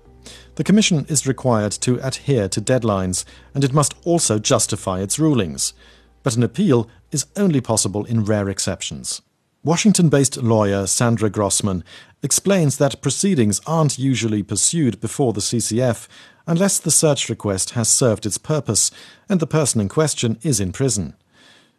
The 0.54 0.64
Commission 0.64 1.04
is 1.10 1.26
required 1.26 1.72
to 1.82 2.00
adhere 2.02 2.48
to 2.48 2.62
deadlines, 2.62 3.26
and 3.52 3.62
it 3.62 3.74
must 3.74 3.92
also 4.06 4.38
justify 4.38 5.00
its 5.00 5.18
rulings. 5.18 5.74
But 6.22 6.36
an 6.36 6.42
appeal 6.42 6.88
is 7.12 7.26
only 7.36 7.60
possible 7.60 8.06
in 8.06 8.24
rare 8.24 8.48
exceptions. 8.48 9.20
Washington 9.62 10.08
based 10.08 10.38
lawyer 10.38 10.86
Sandra 10.86 11.28
Grossman 11.28 11.84
explains 12.22 12.78
that 12.78 13.02
proceedings 13.02 13.60
aren't 13.66 13.98
usually 13.98 14.42
pursued 14.42 15.02
before 15.02 15.34
the 15.34 15.42
CCF 15.42 16.08
unless 16.46 16.78
the 16.78 16.90
search 16.90 17.28
request 17.28 17.72
has 17.72 17.90
served 17.90 18.24
its 18.24 18.38
purpose 18.38 18.90
and 19.28 19.38
the 19.38 19.46
person 19.46 19.82
in 19.82 19.90
question 19.90 20.38
is 20.42 20.60
in 20.60 20.72
prison. 20.72 21.14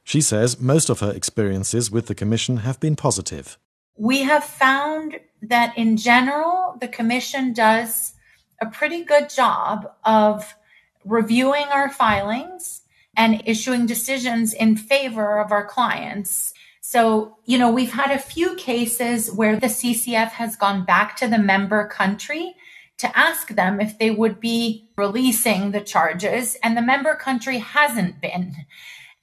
She 0.07 0.21
says 0.21 0.61
most 0.61 0.89
of 0.89 1.01
her 1.01 1.11
experiences 1.11 1.91
with 1.91 2.07
the 2.07 2.15
Commission 2.15 2.57
have 2.57 2.79
been 2.79 2.95
positive. 2.95 3.57
We 3.97 4.21
have 4.21 4.45
found 4.45 5.19
that 5.41 5.77
in 5.77 5.97
general, 5.97 6.77
the 6.79 6.87
Commission 6.87 7.51
does 7.51 8.13
a 8.61 8.67
pretty 8.67 9.03
good 9.03 9.29
job 9.29 9.91
of 10.05 10.55
reviewing 11.03 11.65
our 11.65 11.89
filings 11.89 12.83
and 13.17 13.43
issuing 13.45 13.85
decisions 13.85 14.53
in 14.53 14.77
favor 14.77 15.41
of 15.41 15.51
our 15.51 15.65
clients. 15.65 16.53
So, 16.79 17.35
you 17.43 17.57
know, 17.57 17.69
we've 17.69 17.91
had 17.91 18.11
a 18.11 18.17
few 18.17 18.55
cases 18.55 19.29
where 19.29 19.59
the 19.59 19.67
CCF 19.67 20.29
has 20.29 20.55
gone 20.55 20.85
back 20.85 21.17
to 21.17 21.27
the 21.27 21.37
member 21.37 21.85
country 21.85 22.55
to 22.99 23.11
ask 23.19 23.49
them 23.49 23.81
if 23.81 23.99
they 23.99 24.11
would 24.11 24.39
be 24.39 24.87
releasing 24.95 25.71
the 25.71 25.81
charges, 25.81 26.55
and 26.63 26.77
the 26.77 26.81
member 26.81 27.13
country 27.13 27.57
hasn't 27.57 28.21
been. 28.21 28.55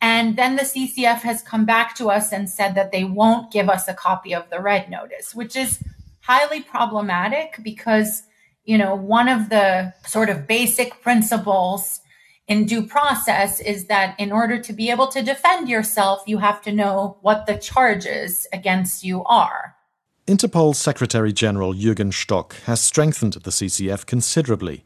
And 0.04 0.36
then 0.36 0.56
the 0.56 0.64
CCF 0.64 1.20
has 1.20 1.40
come 1.40 1.64
back 1.64 1.94
to 1.94 2.10
us 2.10 2.30
and 2.30 2.50
said 2.50 2.74
that 2.74 2.92
they 2.92 3.04
won't 3.04 3.50
give 3.50 3.70
us 3.70 3.88
a 3.88 3.94
copy 3.94 4.34
of 4.34 4.50
the 4.50 4.60
red 4.60 4.90
notice, 4.90 5.34
which 5.34 5.56
is 5.56 5.82
highly 6.20 6.60
problematic 6.60 7.56
because, 7.62 8.24
you 8.66 8.76
know, 8.76 8.94
one 8.94 9.28
of 9.28 9.48
the 9.48 9.94
sort 10.06 10.28
of 10.28 10.46
basic 10.46 11.00
principles 11.00 12.02
in 12.46 12.66
due 12.66 12.82
process 12.86 13.60
is 13.60 13.86
that 13.86 14.14
in 14.20 14.30
order 14.30 14.58
to 14.58 14.74
be 14.74 14.90
able 14.90 15.06
to 15.06 15.22
defend 15.22 15.70
yourself, 15.70 16.22
you 16.26 16.36
have 16.36 16.60
to 16.60 16.70
know 16.70 17.16
what 17.22 17.46
the 17.46 17.56
charges 17.56 18.46
against 18.52 19.04
you 19.04 19.24
are. 19.24 19.74
Interpol 20.26 20.76
Secretary 20.76 21.32
General 21.32 21.72
Jürgen 21.72 22.12
Stock 22.12 22.56
has 22.66 22.82
strengthened 22.82 23.38
the 23.44 23.50
CCF 23.50 24.04
considerably. 24.04 24.84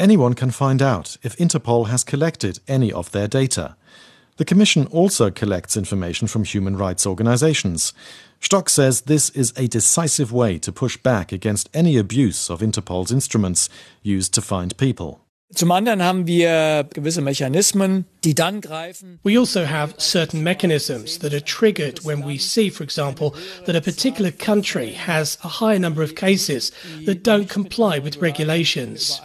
Anyone 0.00 0.34
can 0.34 0.50
find 0.50 0.82
out 0.82 1.16
if 1.22 1.36
Interpol 1.36 1.86
has 1.86 2.02
collected 2.02 2.58
any 2.66 2.92
of 2.92 3.12
their 3.12 3.28
data. 3.28 3.76
The 4.38 4.44
Commission 4.44 4.86
also 4.92 5.32
collects 5.32 5.76
information 5.76 6.28
from 6.28 6.44
human 6.44 6.76
rights 6.76 7.04
organizations. 7.04 7.92
Stock 8.38 8.68
says 8.68 9.00
this 9.00 9.30
is 9.30 9.52
a 9.56 9.66
decisive 9.66 10.32
way 10.32 10.58
to 10.60 10.70
push 10.70 10.96
back 10.96 11.32
against 11.32 11.68
any 11.74 11.98
abuse 11.98 12.48
of 12.48 12.62
Interpol's 12.62 13.10
instruments 13.10 13.68
used 14.00 14.32
to 14.34 14.40
find 14.40 14.76
people. 14.76 15.18
Zum 15.50 15.72
anderen 15.72 16.02
haben 16.02 16.26
wir 16.26 16.84
gewisse 16.92 17.22
Mechanismen, 17.22 18.04
die 18.22 18.34
dann 18.34 18.60
greifen. 18.60 19.18
We 19.24 19.38
also 19.38 19.64
have 19.64 19.94
certain 19.96 20.42
mechanisms 20.42 21.18
that 21.20 21.32
are 21.32 21.40
triggered 21.40 22.04
when 22.04 22.22
we 22.22 22.36
see, 22.36 22.70
for 22.70 22.84
example, 22.84 23.32
that 23.64 23.74
a 23.74 23.80
particular 23.80 24.30
country 24.30 24.92
has 24.92 25.38
a 25.42 25.48
high 25.48 25.78
number 25.78 26.02
of 26.02 26.14
cases 26.14 26.70
that 27.06 27.24
don't 27.24 27.48
comply 27.48 27.98
with 27.98 28.20
regulations. 28.20 29.22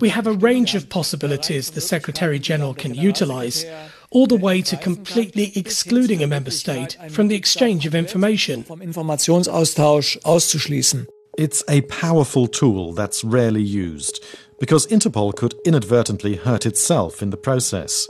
We 0.00 0.08
have 0.08 0.26
a 0.26 0.32
range 0.32 0.74
of 0.74 0.88
possibilities 0.88 1.70
the 1.70 1.80
Secretary 1.80 2.40
General 2.40 2.74
can 2.74 2.92
utilize, 2.92 3.64
all 4.12 4.26
the 4.26 4.36
way 4.36 4.62
to 4.62 4.76
completely 4.76 5.52
excluding 5.56 6.22
a 6.22 6.26
member 6.26 6.50
state 6.50 6.96
from 7.10 7.28
the 7.28 7.34
exchange 7.34 7.86
of 7.86 7.94
information. 7.94 8.62
Vom 8.64 8.80
Informationsaustausch 8.80 10.18
auszuschließen. 10.22 11.06
It's 11.38 11.64
a 11.68 11.80
powerful 11.82 12.46
tool 12.46 12.92
that's 12.92 13.24
rarely 13.24 13.62
used 13.62 14.22
because 14.60 14.86
Interpol 14.86 15.34
could 15.34 15.54
inadvertently 15.64 16.36
hurt 16.36 16.66
itself 16.66 17.22
in 17.22 17.30
the 17.30 17.38
process. 17.38 18.08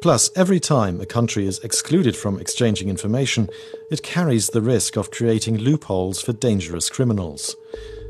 Plus, 0.00 0.30
every 0.34 0.58
time 0.58 1.00
a 1.00 1.06
country 1.06 1.46
is 1.46 1.60
excluded 1.60 2.16
from 2.16 2.40
exchanging 2.40 2.88
information, 2.88 3.48
it 3.90 4.02
carries 4.02 4.48
the 4.48 4.60
risk 4.60 4.96
of 4.96 5.12
creating 5.12 5.58
loopholes 5.58 6.20
for 6.20 6.32
dangerous 6.32 6.90
criminals. 6.90 7.54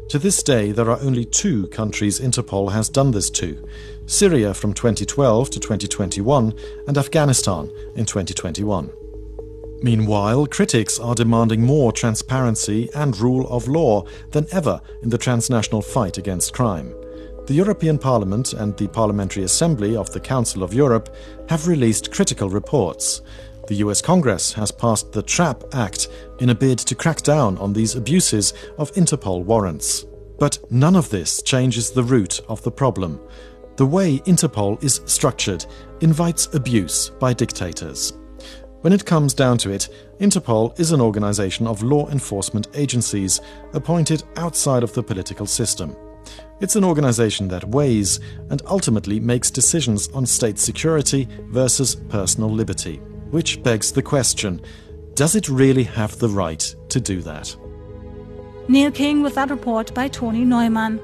To 0.09 0.19
this 0.19 0.43
day, 0.43 0.73
there 0.73 0.91
are 0.91 1.01
only 1.01 1.25
two 1.25 1.69
countries 1.69 2.21
Interpol 2.21 2.73
has 2.73 2.89
done 2.89 3.13
this 3.13 3.31
to 3.31 3.67
Syria 4.07 4.53
from 4.53 4.75
2012 4.75 5.51
to 5.51 5.61
2021, 5.61 6.55
and 6.87 6.99
Afghanistan 6.99 7.71
in 7.95 8.05
2021. 8.05 8.91
Meanwhile, 9.83 10.47
critics 10.47 10.99
are 10.99 11.15
demanding 11.15 11.63
more 11.63 11.93
transparency 11.93 12.91
and 12.95 13.19
rule 13.19 13.49
of 13.49 13.69
law 13.69 14.05
than 14.31 14.47
ever 14.53 14.81
in 15.03 15.09
the 15.09 15.19
transnational 15.19 15.83
fight 15.83 16.19
against 16.19 16.53
crime. 16.53 16.95
The 17.47 17.55
European 17.55 17.99
Parliament 17.99 18.53
and 18.53 18.77
the 18.77 18.87
Parliamentary 18.87 19.45
Assembly 19.45 19.97
of 19.97 20.13
the 20.13 20.21
Council 20.21 20.63
of 20.63 20.75
Europe 20.75 21.15
have 21.49 21.67
released 21.67 22.13
critical 22.13 22.49
reports. 22.49 23.23
The 23.69 23.77
US 23.77 24.03
Congress 24.03 24.53
has 24.55 24.73
passed 24.73 25.13
the 25.13 25.23
TRAP 25.23 25.63
Act 25.73 26.09
in 26.41 26.51
a 26.51 26.55
bid 26.55 26.79
to 26.81 26.97
crack 26.97 27.23
down 27.23 27.57
on 27.59 27.73
these 27.73 27.95
abuses 27.95 28.55
of 28.77 28.93
Interpol 28.93 29.45
warrants. 29.45 30.05
But 30.39 30.59
none 30.73 30.97
of 30.97 31.11
this 31.11 31.43
changes 31.43 31.91
the 31.91 32.03
root 32.03 32.41
of 32.49 32.61
the 32.65 32.73
problem. 32.73 33.21
The 33.77 33.87
way 33.87 34.19
Interpol 34.21 34.83
is 34.83 35.01
structured 35.07 35.65
invites 36.01 36.53
abuse 36.55 37.11
by 37.21 37.35
dictators. 37.35 38.15
When 38.81 38.93
it 38.93 39.07
comes 39.07 39.33
down 39.33 39.59
to 39.59 39.71
it, 39.71 39.89
Interpol 40.19 40.79
is 40.81 40.91
an 40.91 41.01
organization 41.01 41.69
of 41.69 41.85
law 41.85 42.09
enforcement 42.09 42.67
agencies 42.75 43.41
appointed 43.75 44.25
outside 44.37 44.83
of 44.83 44.93
the 44.93 45.05
political 45.05 45.47
system. 45.47 45.97
It's 46.61 46.75
an 46.75 46.85
organization 46.85 47.47
that 47.49 47.69
weighs 47.69 48.19
and 48.51 48.61
ultimately 48.67 49.21
makes 49.21 49.53
decisions 49.53 50.09
on 50.09 50.27
state 50.27 50.59
security 50.59 51.29
versus 51.51 51.95
personal 51.95 52.51
liberty. 52.51 53.01
Which 53.33 53.63
begs 53.63 53.93
the 53.93 54.03
question 54.03 54.61
does 55.15 55.35
it 55.35 55.49
really 55.49 55.85
have 55.85 56.19
the 56.19 56.29
right 56.29 56.75
to 56.91 57.01
do 57.01 57.23
that? 57.23 57.57
Neil 58.69 58.91
King 58.91 59.23
with 59.23 59.35
that 59.37 59.51
report 59.51 59.93
by 59.95 60.09
Tony 60.09 60.45
Neumann. 60.45 61.01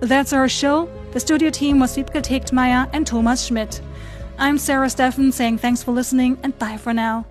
That's 0.00 0.32
our 0.32 0.48
show. 0.48 0.88
The 1.12 1.20
studio 1.20 1.50
team 1.50 1.78
was 1.78 1.96
Wiebke 1.96 2.22
Tegtmeier 2.22 2.90
and 2.92 3.06
Thomas 3.06 3.46
Schmidt. 3.46 3.80
I'm 4.36 4.58
Sarah 4.58 4.88
Steffen 4.88 5.32
saying 5.32 5.58
thanks 5.58 5.82
for 5.82 5.92
listening 5.92 6.38
and 6.42 6.58
bye 6.58 6.76
for 6.76 6.92
now. 6.92 7.24